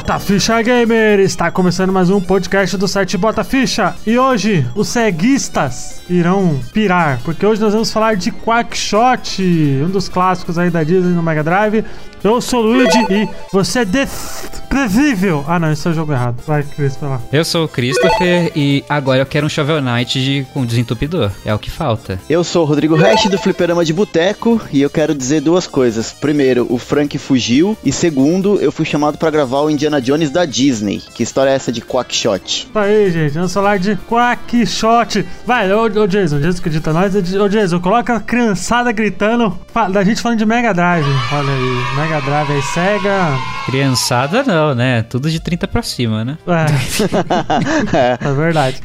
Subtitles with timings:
[0.00, 1.20] Bota Ficha Gamer!
[1.20, 3.94] Está começando mais um podcast do site Bota Ficha.
[4.06, 9.42] E hoje os ceguistas irão pirar, porque hoje nós vamos falar de Quackshot,
[9.84, 11.84] um dos clássicos aí da Disney no Mega Drive.
[12.22, 15.44] Eu sou o Luigi e você é desprezível.
[15.48, 16.36] Ah, não, esse é o jogo errado.
[16.46, 17.20] Vai, Cris, vai lá.
[17.32, 21.30] Eu sou o Christopher e agora eu quero um Shovel Knight de, com desentupidor.
[21.44, 22.20] É o que falta.
[22.28, 26.12] Eu sou o Rodrigo Hash do Fliperama de Boteco e eu quero dizer duas coisas.
[26.12, 30.44] Primeiro, o Frank fugiu e segundo, eu fui chamado para gravar o Indiana Jones da
[30.44, 31.02] Disney.
[31.14, 32.68] Que história é essa de Quackshot?
[32.72, 35.24] Tá aí, gente, vamos falar de Quackshot.
[35.46, 37.14] Vai, ô, ô Jason, Jason que edita nós.
[37.14, 39.58] Ô Jason, coloca a criançada gritando
[39.90, 41.06] da gente falando de Mega Drive.
[41.32, 43.38] Olha aí, Mega Mega Drive aí, Sega.
[43.66, 45.00] Criançada não, né?
[45.02, 46.38] Tudo de 30 pra cima, né?
[46.44, 48.16] É.
[48.26, 48.80] é verdade.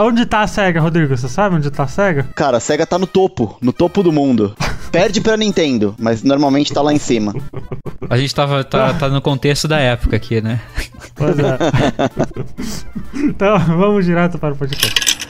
[0.00, 1.16] onde tá a Sega, Rodrigo?
[1.16, 2.24] Você sabe onde tá a Sega?
[2.34, 4.52] Cara, a Sega tá no topo, no topo do mundo.
[4.90, 7.36] Perde pra Nintendo, mas normalmente tá lá em cima.
[8.10, 10.60] A gente tava, tá, tá no contexto da época aqui, né?
[11.14, 11.56] Pois é.
[13.14, 15.21] então, vamos direto para o podcast.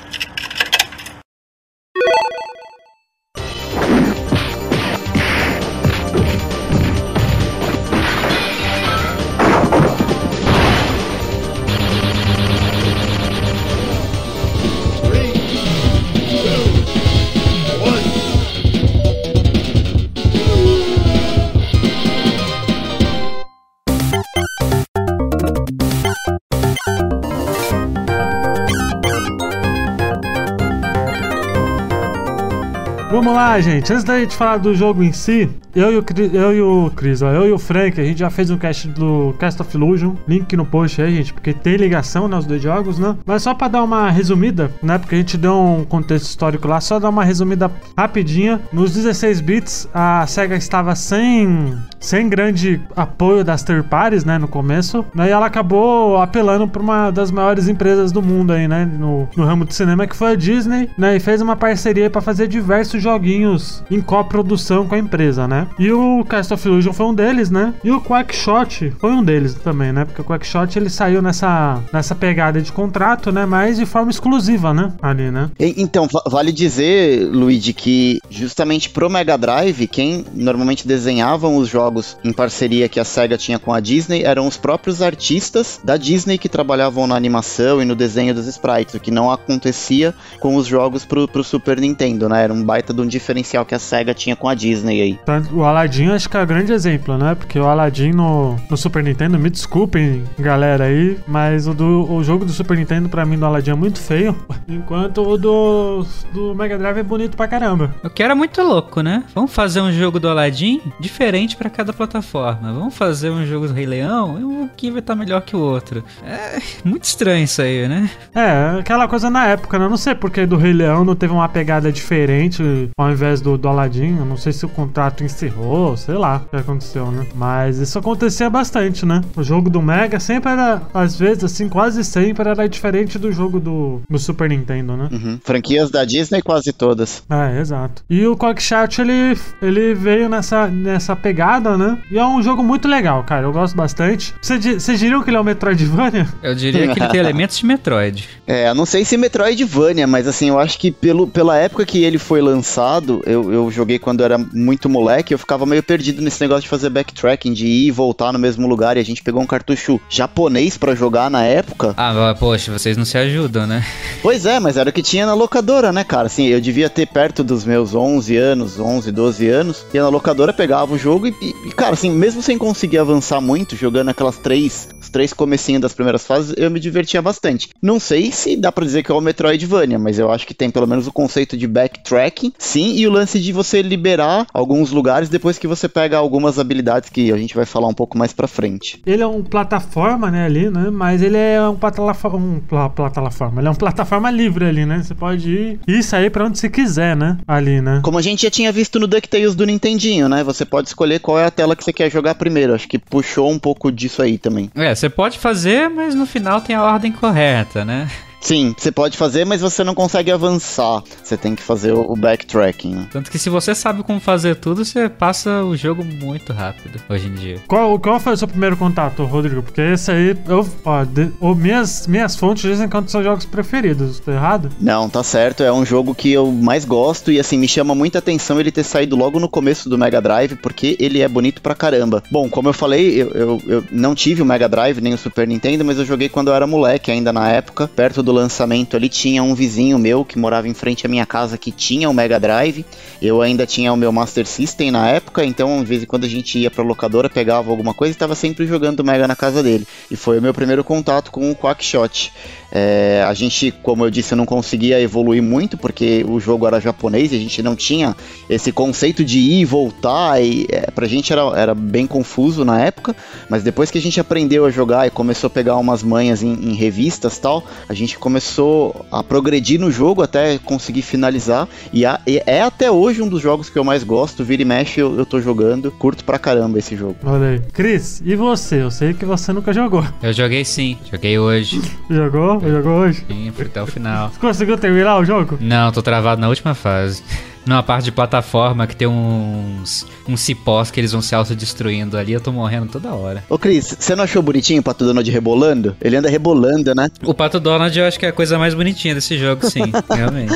[33.23, 33.92] Vamos lá, gente.
[33.92, 37.23] Antes da gente falar do jogo em si, eu e o, eu e o Chris,
[37.23, 40.17] ó, eu e o Frank, a gente já fez um cast do Cast of Illusion.
[40.27, 43.17] Link no post aí, gente, porque tem ligação nos dois jogos, né?
[43.25, 44.98] Mas só pra dar uma resumida, né?
[44.98, 48.61] Porque a gente deu um contexto histórico lá, só dar uma resumida rapidinha.
[48.73, 54.36] Nos 16 bits, a SEGA estava sem, sem grande apoio das third parties, né?
[54.36, 55.05] No começo.
[55.14, 58.85] Né, e ela acabou apelando pra uma das maiores empresas do mundo aí, né?
[58.85, 61.14] No, no ramo de cinema, que foi a Disney, né?
[61.14, 65.68] E fez uma parceria para fazer diversos jogos joguinhos em coprodução com a empresa, né?
[65.78, 67.74] E o Cast of Illusion foi um deles, né?
[67.84, 70.05] E o Quackshot foi um deles também, né?
[70.05, 73.45] Porque o Quackshot ele saiu nessa, nessa pegada de contrato, né?
[73.45, 74.92] Mas de forma exclusiva, né?
[75.02, 75.51] Ali, né?
[75.58, 82.17] E, então, vale dizer, Luigi, que justamente pro Mega Drive, quem normalmente desenhavam os jogos
[82.24, 86.39] em parceria que a SEGA tinha com a Disney eram os próprios artistas da Disney
[86.39, 90.67] que trabalhavam na animação e no desenho dos sprites, o que não acontecia com os
[90.67, 92.45] jogos pro, pro Super Nintendo, né?
[92.45, 95.18] Era um baita do um diferencial que a SEGA tinha com a Disney aí.
[95.52, 97.35] O Aladdin acho que é o grande exemplo, né?
[97.35, 102.23] Porque o Aladdin no, no Super Nintendo, me desculpem, galera aí, mas o, do, o
[102.24, 104.36] jogo do Super Nintendo pra mim do Aladdin é muito feio,
[104.68, 107.95] enquanto o do, do Mega Drive é bonito pra caramba.
[108.02, 109.24] O que era muito louco, né?
[109.34, 112.73] Vamos fazer um jogo do Aladdin diferente para cada plataforma.
[112.73, 115.61] Vamos fazer um jogo do Rei Leão e um que vai estar melhor que o
[115.61, 116.05] outro.
[116.24, 118.11] É muito estranho isso aí, né?
[118.34, 119.84] É, aquela coisa na época, né?
[119.84, 122.63] Eu não sei porque do Rei Leão não teve uma pegada diferente
[122.97, 124.17] ao invés do, do Aladdin.
[124.19, 127.27] Eu não sei se o contrato encerrou, sei lá o que aconteceu, né?
[127.35, 129.20] Mas isso acontecia bastante, né?
[129.37, 133.58] O jogo do Mega sempre era, às vezes, assim, quase sempre era diferente do jogo
[133.58, 135.08] do, do Super Nintendo, né?
[135.11, 135.38] Uhum.
[135.43, 137.23] Franquias da Disney, quase todas.
[137.31, 138.02] É, exato.
[138.08, 141.99] E o Quackshot, ele, ele veio nessa, nessa pegada, né?
[142.11, 143.47] E é um jogo muito legal, cara.
[143.47, 144.35] Eu gosto bastante.
[144.41, 146.26] Vocês diriam que ele é um Metroidvania?
[146.43, 148.29] Eu diria que ele tem elementos de Metroid.
[148.47, 152.02] É, eu não sei se Metroidvania, mas assim, eu acho que pelo, pela época que
[152.02, 156.20] ele foi lançado, passado, eu, eu joguei quando era muito moleque, eu ficava meio perdido
[156.20, 159.23] nesse negócio de fazer backtracking, de ir e voltar no mesmo lugar, e a gente
[159.23, 161.94] pegou um cartucho japonês para jogar na época.
[161.97, 163.85] Ah, poxa, vocês não se ajudam, né?
[164.20, 166.26] Pois é, mas era o que tinha na locadora, né, cara?
[166.26, 170.53] Assim, eu devia ter perto dos meus 11 anos, 11, 12 anos, e na locadora
[170.53, 174.88] pegava o jogo e, e cara, assim, mesmo sem conseguir avançar muito, jogando aquelas três,
[175.00, 177.70] os três comecinhos das primeiras fases, eu me divertia bastante.
[177.81, 180.70] Não sei se dá pra dizer que é o Metroidvania, mas eu acho que tem
[180.70, 185.28] pelo menos o conceito de backtracking, sim, e o lance de você liberar alguns lugares
[185.28, 188.48] depois que você pega algumas habilidades que a gente vai falar um pouco mais pra
[188.48, 189.00] frente.
[189.04, 190.88] Ele é um plataforma, né, ali, né?
[190.90, 192.38] Mas ele é um plataforma.
[192.38, 193.60] Um plataforma.
[193.60, 195.02] Ele é um plataforma livre ali, né?
[195.02, 197.38] Você pode ir e sair pra onde você quiser, né?
[197.46, 198.00] Ali, né?
[198.02, 200.42] Como a gente já tinha visto no DuckTales do Nintendinho, né?
[200.42, 202.75] Você pode escolher qual é a tela que você quer jogar primeiro.
[202.75, 204.70] Acho que puxou um pouco disso aí também.
[204.75, 208.08] É, você pode fazer, mas no final tem a ordem correta, né?
[208.42, 211.02] Sim, você pode fazer, mas você não consegue avançar.
[211.22, 213.08] Você tem que fazer o, backtracking, né?
[213.10, 217.28] Tanto que se você sabe como fazer tudo, você passa o jogo muito rápido hoje
[217.28, 217.60] em dia.
[217.68, 219.62] Qual, qual foi o seu primeiro contato, Rodrigo?
[219.62, 223.12] Porque esse aí, eu, ó, de, ou minhas, minhas fontes dizem que é um dos
[223.12, 224.70] seus jogos preferidos, tá errado?
[224.80, 225.62] Não, tá certo.
[225.62, 228.84] É um jogo que eu mais gosto e assim, me chama muita atenção ele ter
[228.84, 232.22] saído logo no começo do Mega Drive, porque ele é bonito pra caramba.
[232.30, 235.46] Bom, como eu falei, eu, eu, eu não tive o Mega Drive nem o Super
[235.46, 237.88] Nintendo, mas eu joguei quando eu era moleque ainda na época.
[237.88, 241.58] Perto do lançamento ali tinha um vizinho meu que morava em frente à minha casa
[241.58, 242.84] que tinha o Mega Drive.
[243.20, 246.29] Eu ainda tinha o meu Master System na época, então de vez em quando a
[246.29, 249.62] gente ia pra locadora, pegava alguma coisa e tava sempre jogando o Mega na casa
[249.62, 249.87] dele.
[250.11, 252.32] E foi o meu primeiro contato com o Quackshot.
[252.75, 257.31] É, a gente, como eu disse, não conseguia evoluir muito porque o jogo era japonês
[257.31, 258.17] e a gente não tinha
[258.49, 260.43] esse conceito de ir e voltar.
[260.43, 263.14] E é, pra gente era, era bem confuso na época,
[263.49, 266.52] mas depois que a gente aprendeu a jogar e começou a pegar umas manhas em,
[266.52, 271.66] em revistas tal, a gente começou a progredir no jogo até conseguir finalizar.
[271.92, 274.44] E, a, e, é até hoje um dos jogos que eu mais gosto.
[274.44, 277.16] Vira e mexe, eu, eu tô jogando, curto pra caramba esse jogo.
[277.24, 277.58] Olha aí.
[277.72, 278.80] Cris, e você?
[278.80, 280.04] Eu sei que você nunca jogou.
[280.22, 281.82] Eu joguei sim, joguei hoje.
[282.08, 282.60] Jogou?
[282.60, 283.24] Jogou hoje?
[283.26, 284.30] Sim, até o final.
[284.30, 285.58] Você conseguiu terminar o jogo?
[285.60, 287.22] Não, tô travado na última fase.
[287.64, 292.32] Numa parte de plataforma que tem uns, uns cipós que eles vão se autodestruindo ali,
[292.32, 293.44] eu tô morrendo toda hora.
[293.49, 295.97] Ô Cris, você não achou bonitinho o Pato Donald rebolando?
[296.00, 297.09] Ele anda rebolando, né?
[297.25, 300.53] O Pato Donald eu acho que é a coisa mais bonitinha desse jogo, sim, realmente.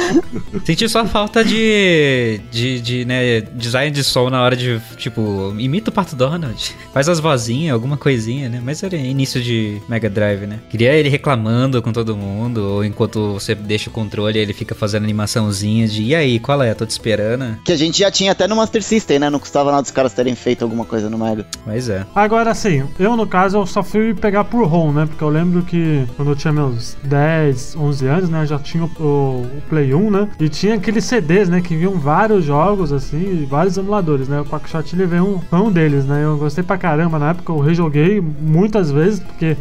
[0.64, 5.90] Senti só falta de, de, de, né, design de som na hora de, tipo, imita
[5.90, 6.74] o Pato Donald.
[6.92, 8.60] Faz as vozinhas, alguma coisinha, né?
[8.64, 10.58] Mas era início de Mega Drive, né?
[10.68, 15.04] Queria ele reclamando com todo mundo, ou enquanto você deixa o controle, ele fica fazendo
[15.04, 16.74] animaçãozinha de, e aí, qual é?
[16.74, 17.58] Tô esperando.
[17.64, 19.30] Que a gente já tinha até no Master System, né?
[19.30, 21.46] Não custava nada os caras terem feito alguma coisa no Mega.
[21.64, 22.04] Mas é.
[22.14, 25.06] Agora sim, eu no caso eu só fui pegar por ROM, né?
[25.06, 28.42] Porque eu lembro que quando eu tinha meus 10, 11 anos, né?
[28.42, 30.28] Eu já tinha o, o Play 1, né?
[30.40, 31.60] E tinha aqueles CDs, né?
[31.60, 34.40] Que vinham vários jogos, assim, e vários emuladores, né?
[34.40, 36.24] O Quackshot ele veio um, foi um deles, né?
[36.24, 39.56] Eu gostei pra caramba na época, eu rejoguei muitas vezes, porque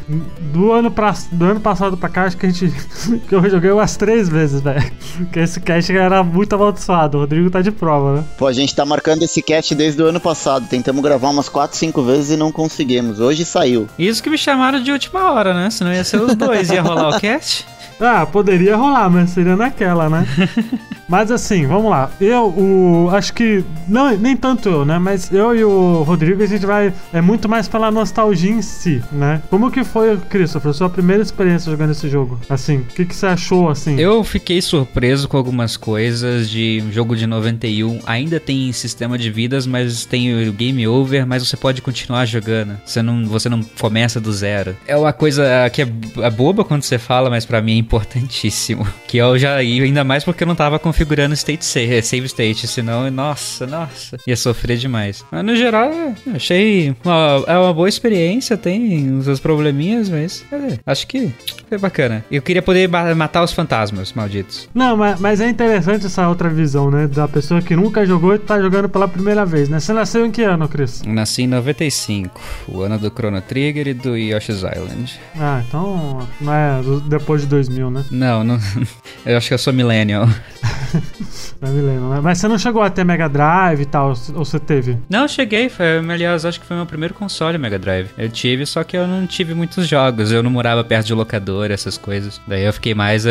[0.53, 2.73] do ano, pra, do ano passado pra cá, acho que a gente.
[3.27, 4.83] que eu rejoguei umas três vezes, velho.
[5.17, 7.24] Porque esse cast era muito amaldiçoado.
[7.25, 8.23] O Rodrigo tá de prova, né?
[8.37, 10.67] Pô, a gente tá marcando esse cast desde o ano passado.
[10.67, 13.19] Tentamos gravar umas 4, 5 vezes e não conseguimos.
[13.19, 13.89] Hoje saiu.
[13.97, 15.71] Isso que me chamaram de última hora, né?
[15.71, 17.65] Senão ia ser os dois, ia rolar o cast.
[17.99, 20.27] Ah, poderia rolar, mas seria naquela, né?
[21.07, 22.11] mas assim, vamos lá.
[22.19, 23.09] Eu, o.
[23.11, 23.63] Acho que.
[23.87, 24.97] Não, nem tanto eu, né?
[24.97, 26.93] Mas eu e o Rodrigo, a gente vai.
[27.13, 29.41] É muito mais pela nostalgia em si, né?
[29.49, 32.39] Como que foi, Christopher, sua primeira experiência jogando esse jogo?
[32.49, 33.99] Assim, o que, que você achou, assim?
[33.99, 37.99] Eu fiquei surpreso com algumas coisas de um jogo de 91.
[38.05, 42.77] Ainda tem sistema de vidas, mas tem o game over, mas você pode continuar jogando.
[42.85, 44.75] Você não, você não começa do zero.
[44.87, 45.87] É uma coisa que é,
[46.21, 48.85] é boba quando você fala, mas para mim é importantíssimo.
[49.05, 52.67] Que eu já ia, ainda mais porque eu não tava configurando state save, save state,
[52.67, 55.25] senão, nossa, nossa, ia sofrer demais.
[55.29, 60.45] Mas no geral, eu achei uma, é uma boa experiência, tem os seus probleminhas, mas
[60.53, 61.33] é, acho que
[61.67, 62.23] foi bacana.
[62.31, 64.69] Eu queria poder matar os fantasmas malditos.
[64.73, 67.07] Não, mas, mas é interessante essa outra visão, né?
[67.07, 69.81] Da pessoa que nunca jogou e tá jogando pela primeira vez, né?
[69.81, 71.01] Você nasceu em que ano, Chris?
[71.05, 72.39] Nasci em 95,
[72.69, 75.19] o ano do Chrono Trigger e do Yoshi's Island.
[75.37, 78.05] Ah, então não é depois de 2000, né?
[78.09, 78.57] Não, não.
[79.25, 80.27] Eu acho que eu sou millennial.
[81.61, 82.19] é millennial, né?
[82.21, 84.97] Mas você não chegou a ter Mega Drive e tal, ou você teve?
[85.09, 85.69] Não, eu cheguei.
[85.69, 88.09] Foi, aliás, acho que foi meu primeiro console Mega Drive.
[88.17, 90.31] Eu tive, só que eu não tive muitos jogos.
[90.31, 92.39] Eu não morava perto de locador, essas coisas.
[92.47, 93.25] Daí eu fiquei mais.
[93.25, 93.29] Uh,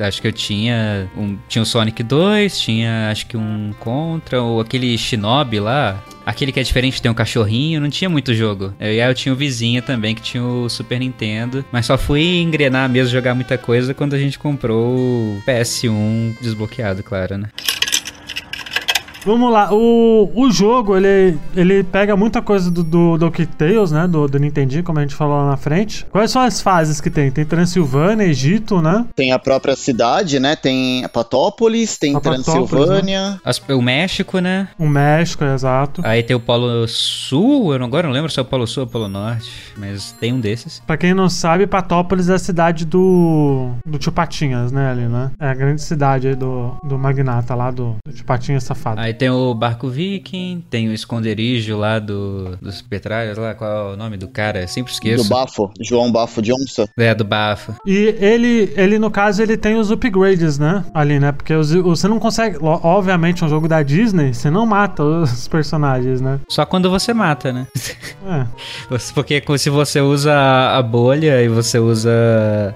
[0.00, 1.10] acho que eu tinha.
[1.16, 6.02] Um, tinha o Sonic 2, tinha acho que um Contra, ou aquele Shinobi lá.
[6.30, 8.72] Aquele que é diferente, tem um cachorrinho, não tinha muito jogo.
[8.78, 12.40] E aí eu tinha o vizinho também que tinha o Super Nintendo, mas só fui
[12.40, 17.48] engrenar mesmo, jogar muita coisa quando a gente comprou o PS1 desbloqueado, claro, né?
[19.24, 24.06] Vamos lá, o, o jogo ele, ele pega muita coisa do, do, do DuckTales, né?
[24.06, 26.06] Do, do Nintendinho, como a gente falou lá na frente.
[26.10, 27.30] Quais são as fases que tem?
[27.30, 29.04] Tem Transilvânia, Egito, né?
[29.14, 30.56] Tem a própria cidade, né?
[30.56, 33.30] Tem Patópolis, tem Patópolis, Transilvânia.
[33.32, 33.40] né?
[33.44, 34.68] As- o México, né?
[34.78, 36.00] O México, exato.
[36.04, 38.84] Aí tem o Polo Sul, eu não- agora não lembro se é o Polo Sul
[38.84, 40.80] ou o Polo Norte, mas tem um desses.
[40.86, 44.90] Pra quem não sabe, Patópolis é a cidade do, do Tio Patinhas, né?
[44.90, 45.30] Ali, né?
[45.38, 49.00] É a grande cidade aí do, do magnata lá, do, do Tio Patinhas safado.
[49.00, 53.90] Aí Aí tem o barco viking, tem o esconderijo lá do, dos petralhas lá, qual
[53.90, 54.64] é o nome do cara?
[54.68, 55.24] Sempre esqueço.
[55.24, 56.88] Do Bafo, João Bafo de Onça.
[56.96, 57.74] É, do bafo.
[57.84, 60.84] E ele, ele, no caso, ele tem os upgrades, né?
[60.94, 61.32] Ali, né?
[61.32, 62.56] Porque os- você não consegue.
[62.60, 66.38] Obviamente, um jogo da Disney, você não mata os personagens, né?
[66.48, 67.66] Só quando você mata, né?
[68.28, 68.46] É.
[69.12, 72.12] Porque se você usa a bolha e você usa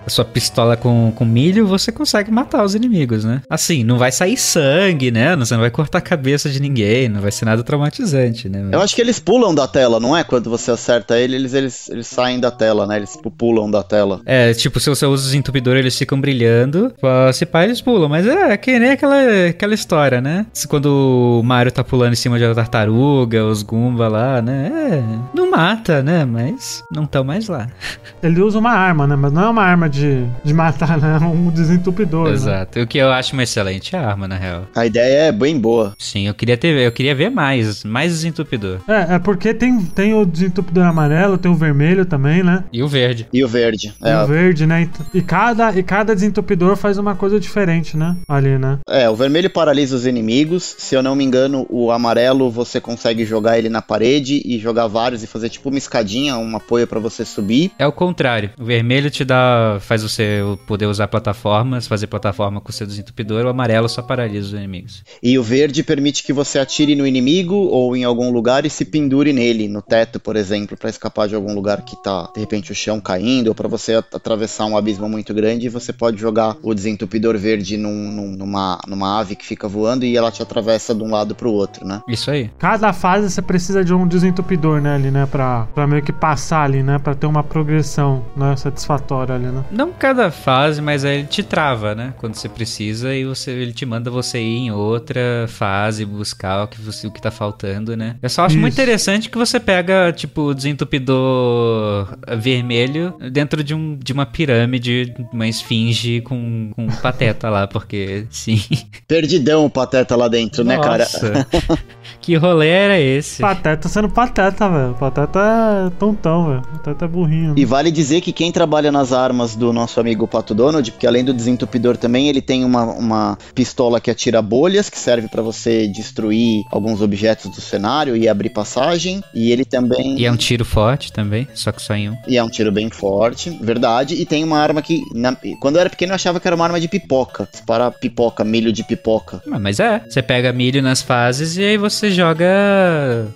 [0.05, 3.41] a sua pistola com, com milho, você consegue matar os inimigos, né?
[3.49, 5.37] Assim, não vai sair sangue, né?
[5.37, 8.69] Você não vai cortar a cabeça de ninguém, não vai ser nada traumatizante, né?
[8.73, 10.25] Eu acho que eles pulam da tela, não é?
[10.25, 12.97] Quando você acerta ele, eles, eles, eles saem da tela, né?
[12.97, 14.21] Eles tipo, pulam da tela.
[14.25, 16.93] É, tipo, se você usa os entupidores, eles ficam brilhando.
[17.01, 18.09] Pô, Se pá, eles pulam.
[18.09, 20.47] Mas é, que nem aquela, aquela história, né?
[20.53, 24.71] Se Quando o Mario tá pulando em cima de uma tartaruga, os Goomba lá, né?
[24.91, 25.03] É,
[25.35, 26.25] não mata, né?
[26.25, 27.69] Mas não estão mais lá.
[28.23, 29.17] Ele usa uma arma, né?
[29.17, 31.19] Mas não é uma arma de, de matar, né?
[31.21, 32.29] É um desentupidor.
[32.29, 32.35] Né?
[32.35, 32.81] Exato.
[32.81, 34.67] O que eu acho uma excelente arma, na real.
[34.75, 35.95] A ideia é bem boa.
[35.99, 38.79] Sim, eu queria ter, eu queria ver mais, mais desentupidor.
[38.89, 42.65] É, é porque tem, tem o desentupidor amarelo, tem o vermelho também, né?
[42.73, 43.27] E o verde.
[43.33, 43.93] E o verde.
[44.03, 44.83] E É, o verde, né?
[44.83, 48.17] Então- E cada, e cada desentupidor faz uma coisa diferente, né?
[48.29, 48.79] Ali, né?
[48.89, 50.75] é, o vermelho paralisa os inimigos.
[50.79, 54.87] Se eu não me engano, o amarelo você consegue jogar ele na parede e jogar
[54.87, 57.73] vários e fazer tipo uma escadinha, um apoio pra você subir.
[57.79, 58.51] É o contrário.
[58.59, 59.79] O vermelho te dá.
[59.81, 64.49] faz você poder usar plataformas, fazer plataforma com o seu desentupidor, o amarelo só paralisa
[64.49, 65.03] os inimigos.
[65.23, 68.85] E o verde permite que você atire no inimigo ou em algum lugar e se
[68.85, 72.73] pendure nele, no teto, por exemplo, pra escapar de algum lugar que tá, de repente,
[72.73, 76.57] o chão caindo, ou pra você at- atravessar um abismo muito grande, você pode jogar
[76.63, 80.95] o desentupidor verde num- num- numa, numa ave que fica voando e ela te atravessa
[80.95, 82.01] de um lado pro outro, né?
[82.09, 82.51] Isso aí.
[82.59, 84.95] Cada fase você precisa de um desentupidor, né?
[84.95, 85.27] Ali, né?
[85.31, 86.99] Pra, pra meio que passar ali, né?
[86.99, 88.57] Pra ter uma progressão, né?
[88.57, 89.65] Satisfatória ali, né?
[89.71, 92.15] Não cada fase, mas aí ele te trava, né?
[92.19, 96.69] Quando você precisa e você, ele te manda você ir em outra fase, buscar o
[96.69, 98.17] que, você, o que tá faltando, né?
[98.23, 98.81] Eu só acho muito Isso.
[98.81, 105.47] interessante que você pega, tipo, o desentupidor vermelho dentro de, um, de uma pirâmide, uma
[105.47, 108.61] esfinge com, com um pateta lá, porque sim.
[109.07, 110.99] Perdidão o Pateta lá dentro, né, cara?
[110.99, 111.47] Nossa,
[112.21, 113.43] que rolê era esse?
[113.43, 114.95] Pateta sendo pateta, velho.
[114.95, 115.41] Pateta
[115.87, 116.63] é tontão, velho.
[116.63, 117.55] Pateta é burrinho.
[117.57, 121.25] E vale dizer que quem trabalha nas armas do nosso amigo Pato Donald, porque além
[121.25, 125.84] do desentupidor também, ele tem uma, uma pistola que atira bolhas, que serve pra você
[125.89, 129.23] destruir alguns objetos do cenário e abrir passagem.
[129.35, 130.19] E ele também.
[130.19, 132.17] E é um tiro forte também, só que só em um.
[132.29, 134.15] E é um tiro bem forte, verdade.
[134.15, 135.03] E tem uma arma que.
[135.15, 137.49] na- Quando eu era pequeno, eu achava que era uma arma de pipoca.
[137.67, 139.43] Para pipoca, milho de pipoca.
[139.51, 142.47] Ah, Mas é, você pega milho nas fases e aí você joga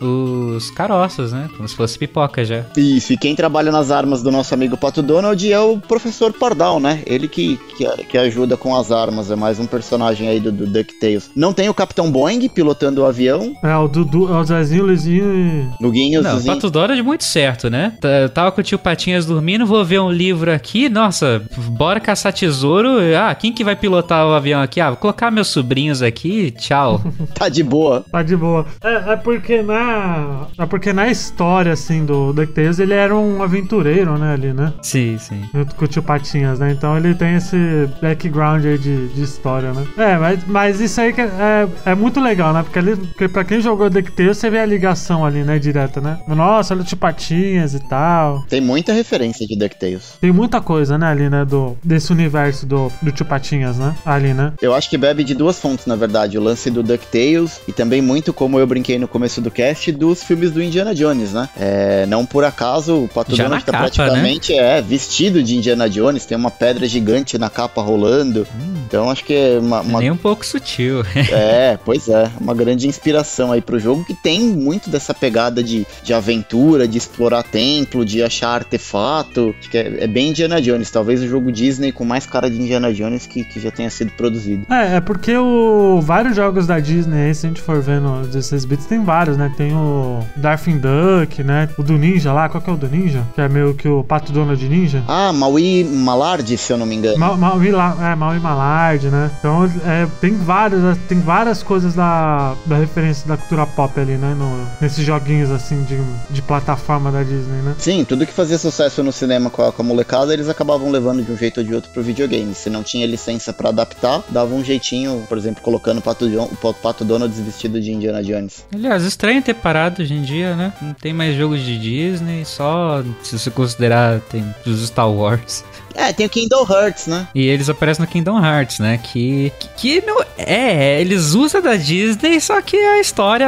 [0.01, 1.49] os caroços, né?
[1.57, 2.65] Como se fosse pipoca já.
[2.77, 6.81] Isso, e quem trabalha nas armas do nosso amigo Pato Donald é o professor Pardal,
[6.81, 7.03] né?
[7.07, 10.67] Ele que, que, que ajuda com as armas, é mais um personagem aí do, do
[10.67, 11.31] DuckTales.
[11.35, 14.93] Não tem o Capitão Boeing pilotando o avião, É, o Dudu, é o Zezinho, o
[14.93, 15.67] e.
[15.81, 16.55] no Guinho, Não, Zuzinho.
[16.55, 17.95] Pato Donald muito certo, né?
[18.03, 22.33] Eu tava com o tio Patinhas dormindo, vou ver um livro aqui, nossa, bora caçar
[22.33, 22.99] tesouro.
[23.19, 24.79] Ah, quem que vai pilotar o avião aqui?
[24.81, 27.01] Ah, vou colocar meus sobrinhos aqui, tchau.
[27.35, 28.05] Tá de boa.
[28.11, 28.67] Tá de boa.
[28.83, 30.47] É, é porque na.
[30.59, 34.73] É porque na história, assim, do DuckTales, ele era um aventureiro, né, ali, né?
[34.83, 35.43] sim, sim.
[35.55, 36.73] Junto com o tio Patinhas, né?
[36.73, 39.87] Então ele tem esse background aí de, de história, né?
[39.97, 42.63] É, mas, mas isso aí que é, é, é muito legal, né?
[42.63, 45.59] Porque, ali, porque pra quem jogou DuckTales, você vê a ligação ali, né?
[45.59, 46.19] Direta, né?
[46.27, 48.43] Nossa, olha o tio Patinhas e tal.
[48.49, 50.15] Tem muita referência de DuckTales.
[50.21, 51.45] Tem muita coisa, né, ali, né?
[51.45, 53.95] Do, desse universo do, do tio Patinhas, né?
[54.05, 54.53] Ali, né?
[54.61, 56.37] Eu acho que bebe de duas fontes, na verdade.
[56.39, 60.23] O lance do DuckTales e também muito, como eu brinquei no começo do cast, dos
[60.23, 61.49] filmes do Indiana Jones, né?
[61.59, 63.91] É, não por acaso, o Pato Já Donald na tá capa, né?
[63.91, 68.47] praticamente é, vestido de Indiana Jones, tem uma pedra gigante na capa rolando.
[68.87, 71.03] Então acho que é uma, uma- Nem um pouco sutil.
[71.31, 75.87] É, pois é, uma grande inspiração aí pro jogo que tem muito dessa pegada de,
[76.03, 79.55] de aventura, de explorar templo, de achar artefato.
[79.59, 82.61] Acho que é, é bem Indiana Jones, talvez o jogo Disney com mais cara de
[82.61, 84.67] Indiana Jones que, que já tenha sido produzido.
[84.73, 88.29] É, é porque o, vários jogos da Disney, aí, se a gente for vendo os
[88.29, 89.53] 16 bits, tem vários, né?
[89.57, 91.69] Tem o Darkwing Duck, né?
[91.79, 93.23] O do Ninja lá, qual que é o do Ninja?
[93.35, 95.03] Que é meio que o Pato Donald Ninja.
[95.09, 97.19] Ah, Maui Malard, se eu não me engano.
[97.19, 99.31] Ma- Maui, La- é, Maui Malard, né?
[99.39, 104.35] Então é, tem vários, tem várias coisas da, da referência da cultura pop ali, né?
[104.39, 105.99] No, nesses joguinhos assim de,
[106.31, 107.75] de plataforma da Disney, né?
[107.79, 111.23] Sim, tudo que fazia sucesso no cinema com a, com a molecada, eles acabavam levando
[111.25, 112.55] de um jeito ou de outro pro videogame.
[112.55, 116.49] Se não tinha licença pra adaptar, dava um jeitinho, por exemplo, colocando o Pato, Jon-
[116.63, 118.65] o Pato Donald vestido de Indiana Jones.
[118.73, 120.73] Aliás, estranho ter parado hoje em dia, né?
[120.81, 125.65] Não tem mais jogos de Disney, só se você considerar tem os Star Wars.
[125.99, 127.27] É, tem o Kingdom Hearts, né?
[127.35, 128.99] E eles aparecem no Kingdom Hearts, né?
[129.03, 129.69] Que, que,
[130.01, 133.47] que não, é, eles usam da Disney, só que a história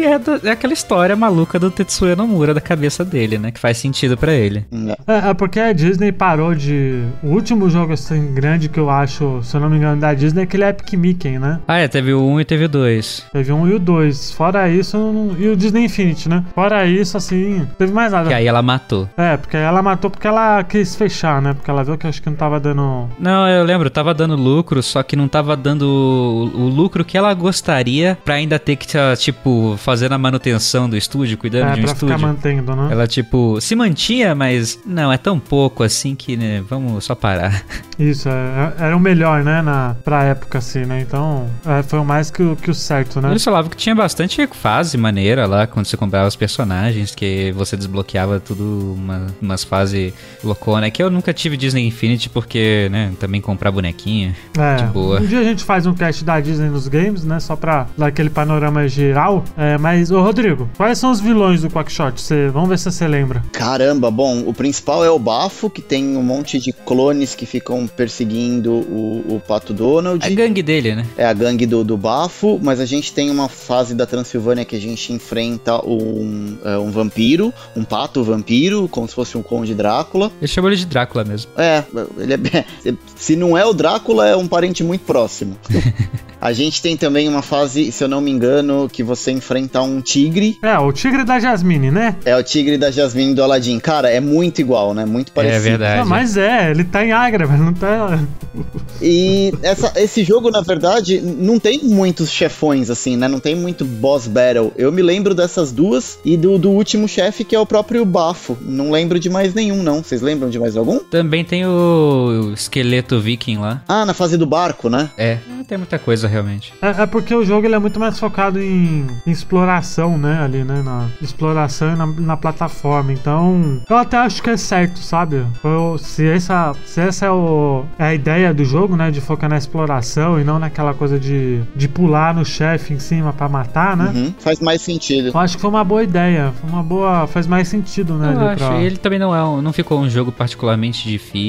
[0.00, 3.50] é, do- é aquela história maluca do Tetsuya Nomura da cabeça dele, né?
[3.52, 4.64] Que faz sentido pra ele.
[5.06, 5.12] É.
[5.12, 7.02] É, é porque a Disney parou de.
[7.22, 10.40] O último jogo assim grande que eu acho, se eu não me engano, da Disney
[10.40, 11.60] é aquele Epic Mickey, né?
[11.68, 13.26] Ah, é, teve o 1 e teve o 2.
[13.32, 14.32] Teve um e o dois.
[14.32, 16.44] Fora isso, não- e o Disney Infinity, né?
[16.54, 18.28] Fora isso, assim, não teve mais nada.
[18.28, 19.08] Que aí ela matou.
[19.16, 21.54] É, porque ela matou porque ela quis fechar, né?
[21.54, 23.08] Porque ela viu que acho que não tava dando.
[23.18, 27.16] Não, eu lembro, tava dando lucro, só que não tava dando o, o lucro que
[27.16, 31.74] ela gostaria pra ainda ter que, tá, tipo, fazer a manutenção do estúdio, cuidando É,
[31.74, 32.26] de um pra ficar estúdio.
[32.28, 32.88] mantendo, né?
[32.90, 37.62] Ela, tipo, se mantinha, mas não, é tão pouco assim que, né, vamos só parar.
[37.98, 39.62] Isso, é, era o melhor, né?
[39.62, 41.00] Na, pra época, assim, né?
[41.00, 43.30] Então, é, foi o mais que, o- que o certo, né?
[43.30, 47.76] Eles falavam que tinha bastante fase maneira lá, quando você comprava os personagens, que você
[47.76, 50.86] desbloqueava tudo, uma, umas fases loucona.
[50.86, 54.34] É que eu nunca tive Disney Infinity porque, né, também comprar bonequinha.
[54.58, 55.20] É, de boa.
[55.20, 57.40] Um dia a gente faz um cast da Disney nos games, né?
[57.40, 59.44] Só pra dar aquele panorama geral.
[59.56, 62.20] É, mas, ô Rodrigo, quais são os vilões do Quackshot?
[62.20, 63.42] Você, vamos ver se você lembra.
[63.52, 67.86] Caramba, bom, o principal é o Bafo, que tem um monte de clones que ficam
[67.86, 70.24] perseguindo o, o Pato Donald.
[70.24, 71.06] A gangue dele, né?
[71.16, 74.76] É a gangue do, do Bafo, mas a gente tem uma fase da Transilvânia que
[74.76, 79.74] a gente enfrenta um, é, um vampiro, um pato vampiro, como se fosse um conde
[79.74, 80.30] Drácula.
[80.40, 81.50] Ele chamou ele de Drácula mesmo.
[81.62, 81.84] É,
[82.18, 82.64] ele é bem-
[83.16, 85.56] se não é o Drácula, é um parente muito próximo.
[86.42, 90.00] A gente tem também uma fase, se eu não me engano, que você enfrenta um
[90.00, 90.58] tigre.
[90.60, 92.16] É, o Tigre da Jasmine, né?
[92.24, 93.78] É o tigre da Jasmine do Aladdin.
[93.78, 95.04] Cara, é muito igual, né?
[95.06, 95.56] Muito parecido.
[95.58, 96.00] É verdade.
[96.00, 97.62] Não, mas é, ele tá em Agra, velho.
[97.62, 98.18] Não tá.
[99.00, 103.26] E essa- esse jogo, na verdade, não tem muitos chefões, assim, né?
[103.26, 104.72] Não tem muito boss battle.
[104.76, 108.56] Eu me lembro dessas duas e do, do último chefe, que é o próprio Bafo.
[108.60, 110.02] Não lembro de mais nenhum, não.
[110.02, 110.98] Vocês lembram de mais algum?
[110.98, 113.82] Também tem o esqueleto viking lá.
[113.86, 115.10] Ah, na fase do barco, né?
[115.18, 116.72] É, não tem muita coisa realmente.
[116.80, 120.40] É, é porque o jogo ele é muito mais focado em, em exploração, né?
[120.42, 120.80] Ali, né?
[120.82, 123.12] Na exploração e na, na plataforma.
[123.12, 125.44] Então, eu até acho que é certo, sabe?
[125.62, 129.10] Eu- se, essa, se essa é, o, é a ideia do jogo, né?
[129.10, 133.30] De focar na exploração e não naquela coisa de, de pular no chefe em cima
[133.34, 134.10] pra matar, né?
[134.14, 134.34] Uhum.
[134.38, 135.28] Faz mais sentido.
[135.34, 136.50] Eu acho que foi uma boa ideia.
[136.58, 137.26] Foi uma boa.
[137.26, 138.32] Faz mais sentido, né?
[138.34, 138.64] Eu ali acho.
[138.66, 141.41] pra- Ele também não é um, não ficou um jogo particularmente difícil,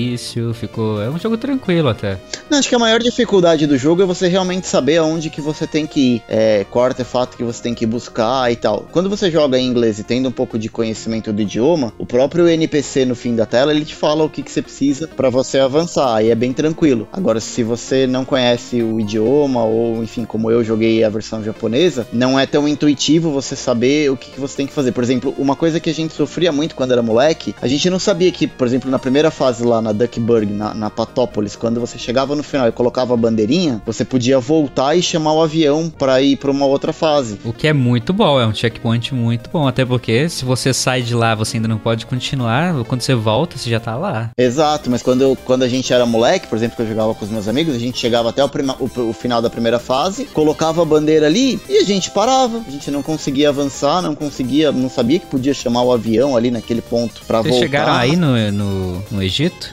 [0.53, 2.17] ficou é um jogo tranquilo até.
[2.49, 5.65] Não, acho que a maior dificuldade do jogo é você realmente saber aonde que você
[5.65, 8.87] tem que ir, é, qual artefato que você tem que buscar e tal.
[8.91, 12.47] Quando você joga em inglês e tendo um pouco de conhecimento do idioma, o próprio
[12.47, 15.59] NPC no fim da tela ele te fala o que, que você precisa pra você
[15.59, 17.07] avançar, aí é bem tranquilo.
[17.11, 22.07] Agora, se você não conhece o idioma ou, enfim, como eu joguei a versão japonesa,
[22.11, 24.91] não é tão intuitivo você saber o que, que você tem que fazer.
[24.91, 27.99] Por exemplo, uma coisa que a gente sofria muito quando era moleque, a gente não
[27.99, 31.97] sabia que, por exemplo, na primeira fase lá na Duckburg, na, na Patópolis, quando você
[31.97, 36.21] chegava no final e colocava a bandeirinha, você podia voltar e chamar o avião pra
[36.21, 37.39] ir pra uma outra fase.
[37.43, 41.01] O que é muito bom, é um checkpoint muito bom, até porque se você sai
[41.01, 44.31] de lá, você ainda não pode continuar, quando você volta, você já tá lá.
[44.37, 47.25] Exato, mas quando, eu- quando a gente era moleque, por exemplo, que eu jogava com
[47.25, 50.25] os meus amigos, a gente chegava até o, prima- o- o final da primeira fase,
[50.25, 52.61] colocava a bandeira ali e a gente parava.
[52.65, 56.49] A gente não conseguia avançar, não conseguia, não sabia que podia chamar o avião ali
[56.51, 57.65] naquele ponto pra Vocês voltar.
[57.65, 59.72] chegaram aí no, no, no Egito?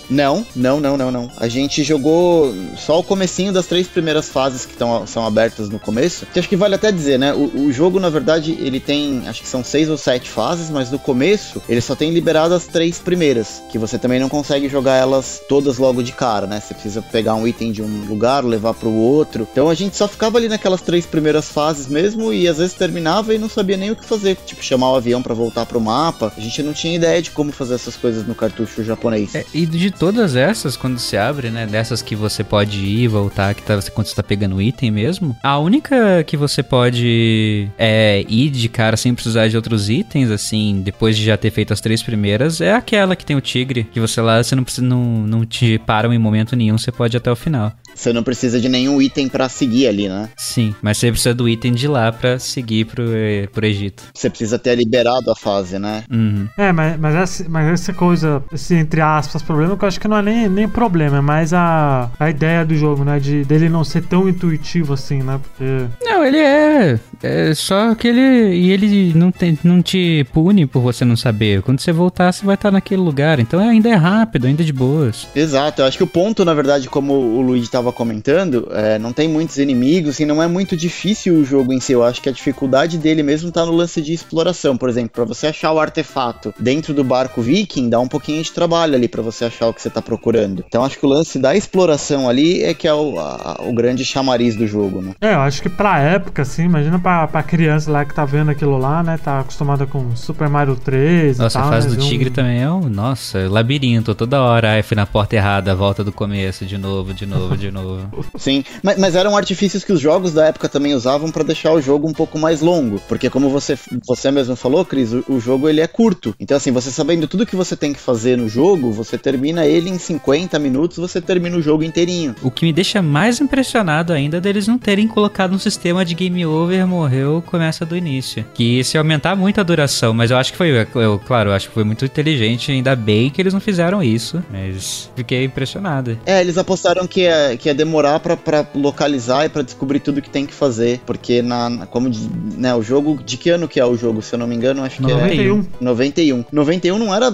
[0.11, 1.31] Não, não, não, não, não.
[1.37, 5.79] A gente jogou só o comecinho das três primeiras fases que tão, são abertas no
[5.79, 6.25] começo.
[6.25, 7.33] Que acho que vale até dizer, né?
[7.33, 10.91] O, o jogo, na verdade, ele tem, acho que são seis ou sete fases, mas
[10.91, 14.95] no começo ele só tem liberado as três primeiras, que você também não consegue jogar
[14.95, 16.59] elas todas logo de cara, né?
[16.59, 19.47] Você precisa pegar um item de um lugar, levar pro outro.
[19.49, 23.33] Então a gente só ficava ali naquelas três primeiras fases mesmo e às vezes terminava
[23.33, 26.33] e não sabia nem o que fazer, tipo chamar o avião pra voltar pro mapa.
[26.35, 29.35] A gente não tinha ideia de como fazer essas coisas no cartucho japonês.
[29.35, 31.67] É, e de todas essas, quando se abre, né?
[31.67, 35.37] Dessas que você pode ir e voltar, que tá, quando você tá pegando item mesmo,
[35.43, 40.81] a única que você pode é, ir de cara sem precisar de outros itens, assim,
[40.83, 43.99] depois de já ter feito as três primeiras, é aquela que tem o tigre, que
[43.99, 47.19] você lá, você não precisa, não, não te param em momento nenhum, você pode ir
[47.19, 47.71] até o final.
[47.95, 50.29] Você não precisa de nenhum item pra seguir ali, né?
[50.37, 54.03] Sim, mas você precisa do item de lá pra seguir pro, eh, pro Egito.
[54.13, 56.03] Você precisa ter liberado a fase, né?
[56.11, 56.47] Uhum.
[56.57, 60.07] É, mas, mas, essa, mas essa coisa, esse entre aspas problema, que eu acho que
[60.07, 63.19] não é nem, nem problema, é mais a, a ideia do jogo, né?
[63.19, 65.39] De dele não ser tão intuitivo assim, né?
[65.41, 65.87] Porque.
[66.03, 66.99] Não, ele é.
[67.21, 68.55] É só que ele.
[68.55, 71.61] E ele não, tem, não te pune por você não saber.
[71.61, 73.39] Quando você voltar, você vai estar naquele lugar.
[73.39, 75.27] Então ainda é rápido, ainda é de boas.
[75.35, 78.99] Exato, eu acho que o ponto, na verdade, como o Luigi tava tava comentando, é,
[78.99, 81.91] não tem muitos inimigos e não é muito difícil o jogo em si.
[81.93, 84.77] Eu acho que a dificuldade dele mesmo tá no lance de exploração.
[84.77, 88.51] Por exemplo, para você achar o artefato dentro do barco viking, dá um pouquinho de
[88.51, 90.63] trabalho ali para você achar o que você tá procurando.
[90.67, 94.05] Então acho que o lance da exploração ali é que é o, a, o grande
[94.05, 95.13] chamariz do jogo, né?
[95.19, 98.51] É, eu acho que pra época, assim, imagina pra, pra criança lá que tá vendo
[98.51, 99.17] aquilo lá, né?
[99.23, 101.69] Tá acostumada com Super Mario 3 Nossa, e tal.
[101.69, 102.81] a fase né, do ver um- tigre também é um.
[102.81, 104.13] Nossa, labirinto.
[104.13, 104.73] Toda hora.
[104.73, 108.25] Ai, fui na porta errada, volta do começo, de novo, de novo, de novo.
[108.37, 111.81] Sim, mas, mas eram artifícios que os jogos da época também usavam para deixar o
[111.81, 115.67] jogo um pouco mais longo, porque como você, você mesmo falou, Cris, o, o jogo
[115.67, 116.35] ele é curto.
[116.39, 119.89] Então assim, você sabendo tudo que você tem que fazer no jogo, você termina ele
[119.89, 122.35] em 50 minutos, você termina o jogo inteirinho.
[122.41, 126.13] O que me deixa mais impressionado ainda é deles não terem colocado um sistema de
[126.13, 128.45] game over, morreu, começa do início.
[128.53, 131.53] Que isso ia aumentar muito a duração, mas eu acho que foi, eu, claro, eu
[131.53, 136.17] acho que foi muito inteligente, ainda bem que eles não fizeram isso, mas fiquei impressionado.
[136.25, 140.21] É, eles apostaram que ia, que ia demorar pra- pra localizar e pra descobrir tudo
[140.21, 142.09] que tem que fazer, porque na, como
[142.57, 144.83] né, o jogo, de que ano que é o jogo, se eu não me engano,
[144.83, 145.65] acho que é 91.
[145.79, 146.45] 91.
[146.51, 147.31] 91 não era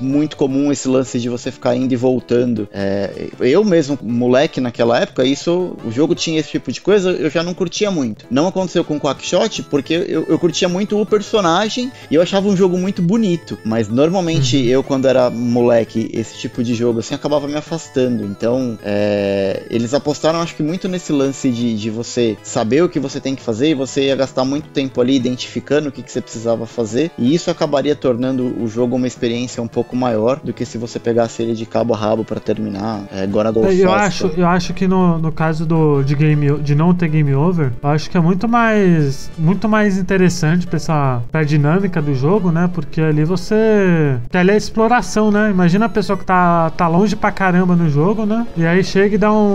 [0.00, 2.68] muito comum esse lance de você ficar indo e voltando.
[2.72, 7.28] É, eu mesmo, moleque naquela época, isso, o jogo tinha esse tipo de coisa, eu
[7.30, 8.26] já não curtia muito.
[8.30, 12.56] Não aconteceu com Quackshot, porque eu, eu curtia muito o personagem e eu achava um
[12.56, 13.58] jogo muito bonito.
[13.64, 18.24] Mas normalmente eu, quando era moleque, esse tipo de jogo assim, acabava me afastando.
[18.24, 22.98] Então, é, eles apostaram, acho que muito nesse lance de, de você saber o que
[22.98, 26.10] você tem que fazer e você ia gastar muito tempo ali identificando o que, que
[26.10, 27.10] você precisava fazer.
[27.18, 30.98] E isso acabaria tornando o jogo uma experiência um pouco maior do que se você
[30.98, 33.04] pegasse ele de cabo a rabo pra terminar.
[33.12, 34.24] É, Go Eu Fast.
[34.24, 37.72] acho, eu acho que no, no caso do, de, game, de não ter game over,
[37.82, 42.50] eu acho que é muito mais muito mais interessante pra, essa, pra dinâmica do jogo,
[42.50, 42.68] né?
[42.72, 44.16] Porque ali você.
[44.32, 45.50] Ali é exploração, né?
[45.50, 48.46] Imagina a pessoa que tá, tá longe pra caramba no jogo, né?
[48.56, 49.53] E aí chega e dá um.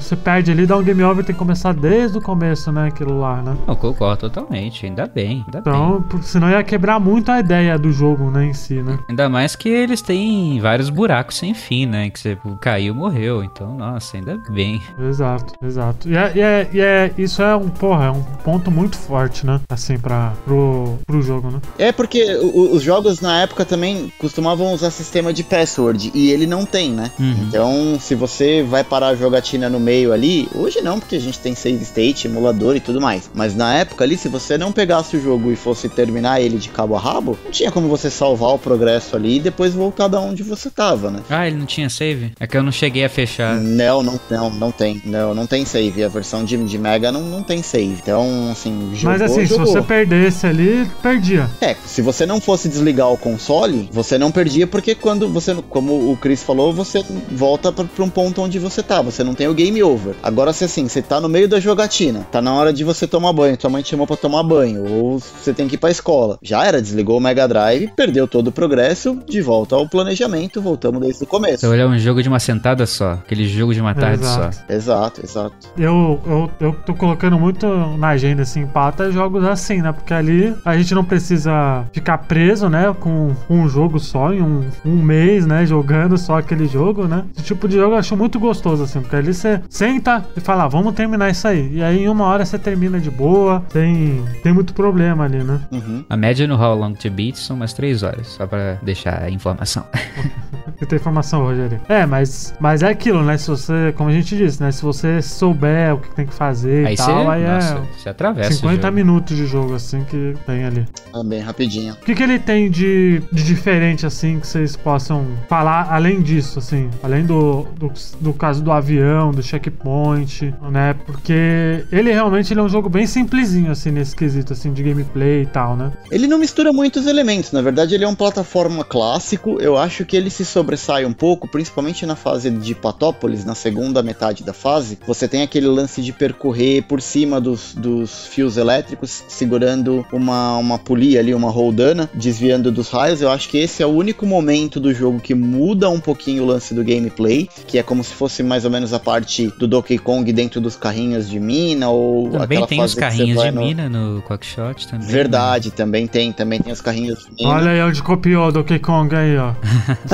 [0.00, 2.88] Você perde ali, dá um game over, tem que começar desde o começo, né?
[2.88, 3.56] Aquilo lá, né?
[3.66, 5.72] Eu concordo totalmente, ainda bem, ainda bem.
[5.74, 8.98] Então, por- senão ia quebrar muito a ideia do jogo, né, em si, né?
[9.08, 12.10] Ainda mais que eles têm vários buracos sem fim, né?
[12.10, 13.42] Que você caiu, morreu.
[13.42, 14.80] Então, nossa, ainda bem.
[14.98, 16.08] Exato, exato.
[16.08, 19.46] E, é, e, é, e é- isso é um, porra, é um ponto muito forte,
[19.46, 19.60] né?
[19.70, 21.60] Assim, pra, pro, pro jogo, né?
[21.78, 26.46] É porque o- os jogos na época também costumavam usar sistema de password e ele
[26.46, 27.10] não tem, né?
[27.18, 27.36] Uhum.
[27.48, 31.38] Então, se você vai parar a jogatina no meio ali, hoje não, porque a gente
[31.38, 33.30] tem save state, emulador e tudo mais.
[33.34, 36.68] Mas na época ali, se você não pegasse o jogo e fosse terminar ele de
[36.70, 40.20] cabo a rabo, não tinha como você salvar o progresso ali e depois voltar da
[40.20, 41.20] onde você tava, né?
[41.28, 42.32] Ah, ele não tinha save?
[42.40, 43.56] É que eu não cheguei a fechar.
[43.56, 45.02] Não, não, não, não tem.
[45.04, 46.02] Não, não tem save.
[46.02, 47.96] A versão de, de Mega não, não tem save.
[48.02, 49.66] Então, assim, jogou, Mas assim, jogou.
[49.66, 51.48] se você perdesse ali, perdia.
[51.60, 56.10] É, se você não fosse desligar o console, você não perdia, porque quando você, como
[56.12, 59.48] o Chris falou, você volta pra, pra um ponto onde você tá, você não tem
[59.48, 60.14] o game over.
[60.22, 63.32] Agora, se assim, você tá no meio da jogatina, tá na hora de você tomar
[63.32, 66.38] banho, tua mãe te chamou pra tomar banho, ou você tem que ir pra escola.
[66.42, 71.00] Já era, desligou o Mega Drive, perdeu todo o progresso, de volta ao planejamento, voltamos
[71.00, 71.64] desde o começo.
[71.64, 73.12] Então ele é um jogo de uma sentada só.
[73.12, 74.56] Aquele jogo de uma tarde Exato.
[74.56, 74.62] só.
[74.68, 75.56] Exato, exato.
[75.78, 79.92] Eu, eu, eu tô colocando muito na agenda, assim, pauta jogos assim, né?
[79.92, 82.94] Porque ali a gente não precisa ficar preso, né?
[83.00, 85.64] Com um jogo só, em um, um mês, né?
[85.64, 87.24] Jogando só aquele jogo, né?
[87.34, 90.64] Esse tipo de jogo eu acho muito gostoso, assim, porque ali você senta e fala,
[90.64, 91.76] ah, vamos terminar isso aí.
[91.76, 95.60] E aí em uma hora você termina de boa, tem, tem muito problema ali, né?
[95.70, 96.04] Uhum.
[96.08, 99.30] A média no How Long to Beat são umas 3 horas, só pra deixar a
[99.30, 99.84] informação.
[100.76, 101.80] Que tem informação ali.
[101.88, 103.38] É, mas, mas é aquilo, né?
[103.38, 104.70] Se você, como a gente disse, né?
[104.70, 107.98] Se você souber o que tem que fazer e Aí você, tal, aí nossa, é
[107.98, 108.94] você atravessa o 50 jogo.
[108.94, 110.86] minutos de jogo, assim, que tem ali.
[111.14, 111.94] Ah, bem rapidinho.
[111.94, 116.58] O que, que ele tem de, de diferente, assim, que vocês possam falar além disso,
[116.58, 116.90] assim?
[117.02, 117.90] Além do, do,
[118.20, 118.95] do caso do avião,
[119.34, 120.94] do checkpoint, né?
[121.06, 125.42] Porque ele realmente ele é um jogo bem simplesinho, assim, nesse quesito, assim, de gameplay
[125.42, 125.92] e tal, né?
[126.10, 129.60] Ele não mistura muitos elementos, na verdade ele é um plataforma clássico.
[129.60, 134.02] Eu acho que ele se sobressai um pouco, principalmente na fase de Patópolis, na segunda
[134.02, 134.98] metade da fase.
[135.06, 140.78] Você tem aquele lance de percorrer por cima dos, dos fios elétricos, segurando uma, uma
[140.78, 143.20] polia ali, uma roldana, desviando dos raios.
[143.20, 146.46] Eu acho que esse é o único momento do jogo que muda um pouquinho o
[146.46, 149.98] lance do gameplay, que é como se fosse mais ou menos a parte do Donkey
[149.98, 153.60] Kong dentro dos carrinhos de mina, ou Também aquela tem fase os carrinhos de no-
[153.62, 155.06] mina no Quackshot também.
[155.06, 155.12] né?
[155.12, 157.48] Verdade, também tem, também tem os carrinhos de mina.
[157.54, 159.52] Olha aí onde copiou o Donkey Kong aí, ó.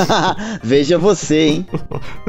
[0.62, 1.66] Veja você, hein?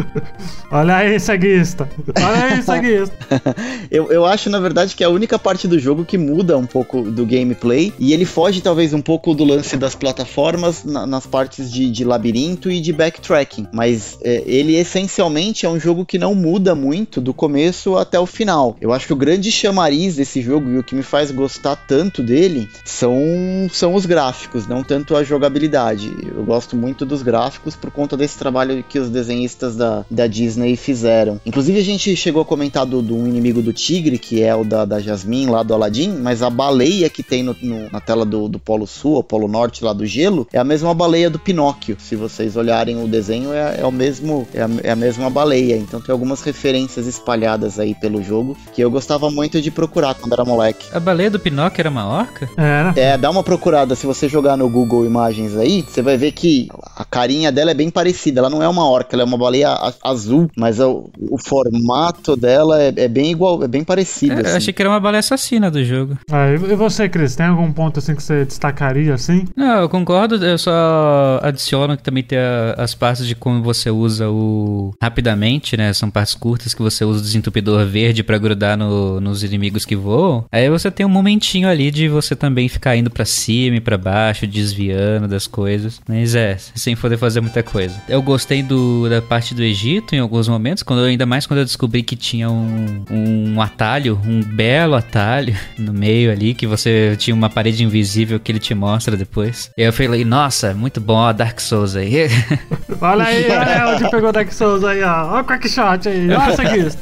[0.72, 1.88] Olha aí, ceguista.
[2.18, 3.16] Olha aí, ceguista.
[3.92, 6.66] Eu, eu acho, na verdade, que é a única parte do jogo que muda um
[6.66, 7.94] pouco do gameplay.
[8.00, 12.04] E ele foge, talvez, um pouco do lance das plataformas na- nas partes de, de
[12.04, 13.68] labirinto e de backtracking.
[13.72, 18.20] Mas é, ele, essencialmente, é um jogo que não não muda muito do começo até
[18.20, 18.76] o final.
[18.82, 22.24] Eu acho que o grande chamariz desse jogo e o que me faz gostar tanto
[22.24, 23.16] dele são,
[23.72, 26.12] são os gráficos, não tanto a jogabilidade.
[26.36, 30.76] Eu gosto muito dos gráficos por conta desse trabalho que os desenhistas da, da Disney
[30.76, 31.40] fizeram.
[31.46, 34.86] Inclusive, a gente chegou a comentar do, do inimigo do tigre, que é o da,
[34.86, 38.50] da Jasmine lá do Aladdin, mas a baleia que tem no, no, na tela do,
[38.50, 41.98] do Polo Sul, ou Polo Norte lá do gelo, é a mesma baleia do Pinóquio.
[42.00, 45.76] Se vocês olharem o desenho, é, é o mesmo, é a, é a mesma baleia.
[45.76, 50.32] Então tem algumas referências espalhadas aí pelo jogo que eu gostava muito de procurar quando
[50.32, 50.88] era moleque.
[50.94, 52.50] A baleia do Pinóquio era uma orca?
[52.56, 52.94] Era.
[52.96, 53.94] É, dá uma procurada.
[53.96, 57.74] Se você jogar no Google Imagens aí, você vai ver que a carinha dela é
[57.74, 58.40] bem parecida.
[58.40, 62.82] Ela não é uma orca, ela é uma baleia azul, mas o, o formato dela
[62.82, 64.36] é, é bem igual, é bem parecido.
[64.36, 64.58] É, eu assim.
[64.58, 66.18] achei que era uma baleia assassina do jogo.
[66.32, 69.46] É, e você, Cris, tem algum ponto assim que você destacaria assim?
[69.58, 73.90] Não, eu concordo, eu só adiciono que também tem a- as partes de como você
[73.90, 74.94] usa o.
[75.02, 75.92] rapidamente, né?
[75.94, 79.96] São partes curtas que você usa o desentupidor verde pra grudar no- nos inimigos que
[79.96, 80.46] voam.
[80.52, 83.98] Aí você tem um momentinho ali de você também ficar indo pra cima e pra
[83.98, 86.00] baixo, desviando das coisas.
[86.08, 87.96] Mas é, sem poder fazer muita coisa.
[88.08, 91.60] Eu gostei do, da parte do Egito em alguns momentos, quando eu- ainda mais quando
[91.60, 97.16] eu descobri que tinha um, um atalho, um belo atalho no meio ali, que você
[97.18, 99.72] tinha uma parede invisível que ele te mostra depois.
[99.78, 102.28] E eu falei, nossa, muito bom, ó, Dark Souls aí.
[103.02, 105.32] Olha aí, olha onde pegou Dark Souls aí, ó.
[105.34, 107.00] Olha o Quackshot aí, olha seguista.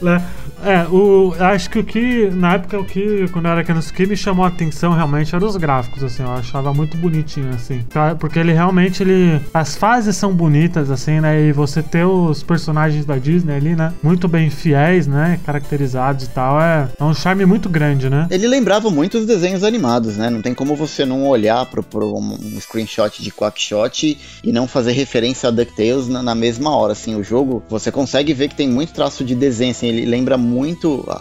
[0.00, 0.22] Né?
[0.64, 3.94] É, o, acho que o que, na época, o que, quando eu era criança, o
[3.94, 7.84] que me chamou a atenção realmente eram os gráficos, assim, eu achava muito bonitinho, assim.
[8.18, 13.04] Porque ele realmente, ele, as fases são bonitas, assim, né, e você ter os personagens
[13.04, 17.46] da Disney ali, né, muito bem fiéis, né, caracterizados e tal, é, é um charme
[17.46, 18.26] muito grande, né.
[18.30, 20.28] Ele lembrava muito os desenhos animados, né?
[20.28, 24.92] Não tem como você não olhar pro, pro um screenshot de Quackshot e não fazer
[24.92, 27.14] referência a DuckTales na, na mesma hora, assim.
[27.14, 29.86] O jogo, você consegue ver que tem muito traço de desenho, assim.
[29.86, 30.47] Ele lembra muito...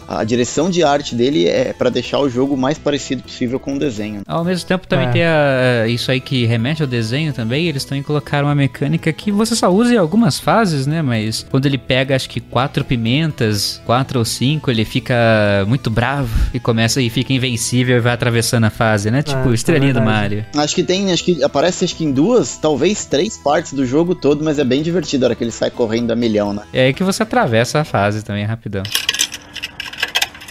[0.08, 3.60] A, a direção de arte dele é pra deixar o jogo o mais parecido possível
[3.60, 4.22] com o desenho.
[4.28, 5.12] Ao mesmo tempo também É.
[5.12, 9.12] tem a- a- isso aí que remete ao desenho também, eles também colocaram uma mecânica
[9.14, 11.02] que você só usa em algumas fases, né?
[11.02, 15.16] Mas quando ele pega acho que quatro pimentas, quatro ou cinco, ele fica
[15.68, 19.22] muito bravo e começa e fica invencível e vai atravessando a fase, né?
[19.22, 20.36] Tipo, é estrelinha do verdade.
[20.36, 20.46] Mario.
[20.56, 21.12] Acho que tem...
[21.12, 24.64] Acho que aparece acho que em duas, talvez três partes do jogo todo, mas é
[24.64, 26.64] bem divertido a hora que ele sai correndo a milhão, né?
[26.74, 28.84] É aí que você atravessa a fase também rapidão.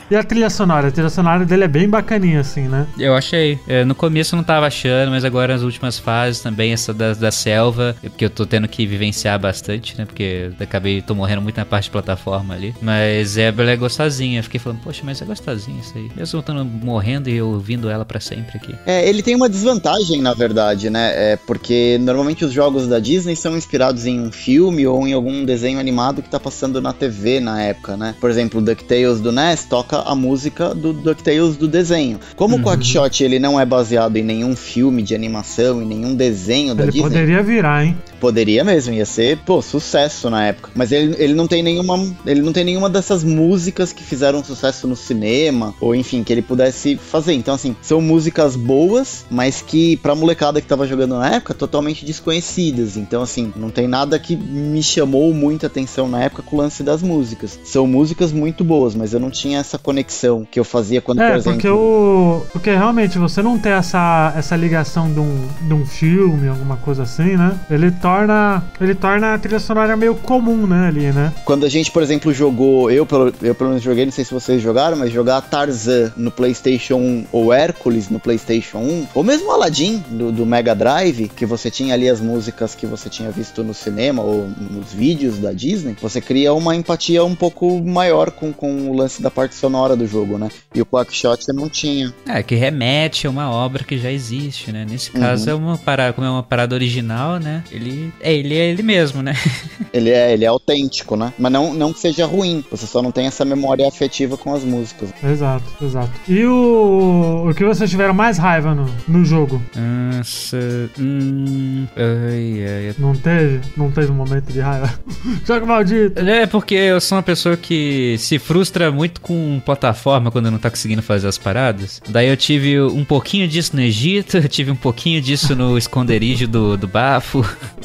[0.08, 0.88] E a trilha sonora?
[0.88, 2.86] A trilha sonora dele é bem bacaninha, assim, né?
[2.96, 3.58] Eu achei.
[3.66, 7.12] É, no começo eu não tava achando, mas agora nas últimas fases também, essa da,
[7.12, 10.04] da selva, é porque eu tô tendo que vivenciar bastante, né?
[10.04, 12.72] Porque eu acabei, tô morrendo muito na parte de plataforma ali.
[12.80, 14.38] Mas é, ela é gostosinha.
[14.38, 16.08] Eu fiquei falando, poxa, mas é gostosinha isso aí.
[16.16, 18.76] Mesmo eu estando morrendo e eu ouvindo ela pra sempre aqui.
[18.86, 21.32] É, ele tem uma desvantagem, na verdade, né?
[21.32, 25.44] É porque normalmente os jogos da Disney são inspirados em um filme ou em algum
[25.44, 28.14] desenho animado que tá passando na TV na época, né?
[28.20, 32.18] Por exemplo, o DuckTales do NES toca a música do DuckTales do desenho.
[32.34, 36.74] Como o Quackshot ele não é baseado em nenhum filme de animação, em nenhum desenho
[36.74, 37.96] da Ele Disney, poderia virar, hein?
[38.20, 40.70] Poderia mesmo, ia ser, pô, sucesso na época.
[40.74, 41.96] Mas ele, ele não tem nenhuma.
[42.24, 46.42] Ele não tem nenhuma dessas músicas que fizeram sucesso no cinema, ou enfim, que ele
[46.42, 47.34] pudesse fazer.
[47.34, 52.04] Então, assim, são músicas boas, mas que pra molecada que tava jogando na época, totalmente
[52.04, 52.96] desconhecidas.
[52.96, 56.82] Então, assim, não tem nada que me chamou muita atenção na época com o lance
[56.82, 57.58] das músicas.
[57.64, 61.24] São músicas muito boas, mas eu não tinha essa conexão que eu fazia quando, por
[61.24, 61.52] É, exemplo.
[61.52, 62.42] porque o.
[62.52, 67.04] Porque realmente você não tem essa, essa ligação de um, de um filme, alguma coisa
[67.04, 67.56] assim, né?
[67.70, 68.64] Ele torna.
[68.80, 71.32] Ele torna a trilha sonora meio comum, né, ali, né?
[71.44, 74.34] Quando a gente, por exemplo, jogou, eu pelo, eu pelo menos joguei, não sei se
[74.34, 79.52] vocês jogaram, mas jogar Tarzan no PlayStation 1 ou Hércules no PlayStation 1, ou mesmo
[79.52, 83.62] Aladdin do, do Mega Drive, que você tinha ali as músicas que você tinha visto
[83.62, 88.52] no cinema ou nos vídeos da Disney, você cria uma empatia um pouco maior com,
[88.52, 90.48] com o lance da parte sonora do jogo, né?
[90.74, 92.14] E o Quackshot não tinha.
[92.28, 94.86] É, que remete a uma obra que já existe, né?
[94.88, 97.62] Nesse caso é uma parada, como é uma parada original, né?
[97.70, 99.34] Ele é ele, é ele mesmo, né?
[99.92, 101.32] Ele é, ele é autêntico, né?
[101.38, 104.62] Mas não, não que seja ruim, você só não tem essa memória afetiva com as
[104.62, 105.08] músicas.
[105.24, 106.10] Exato, exato.
[106.28, 107.46] E o.
[107.48, 109.62] O que vocês tiveram mais raiva no, no jogo?
[109.74, 110.58] Nossa.
[110.98, 113.60] Hum, ai, ai, Não teve?
[113.74, 114.92] Não teve um momento de raiva?
[115.46, 116.20] Jogo maldito!
[116.20, 120.70] É porque eu sou uma pessoa que se frustra muito com plataforma quando não tá
[120.70, 122.00] conseguindo fazer as paradas.
[122.08, 126.46] Daí eu tive um pouquinho disso no Egito, eu tive um pouquinho disso no esconderijo
[126.46, 127.44] do, do bafo,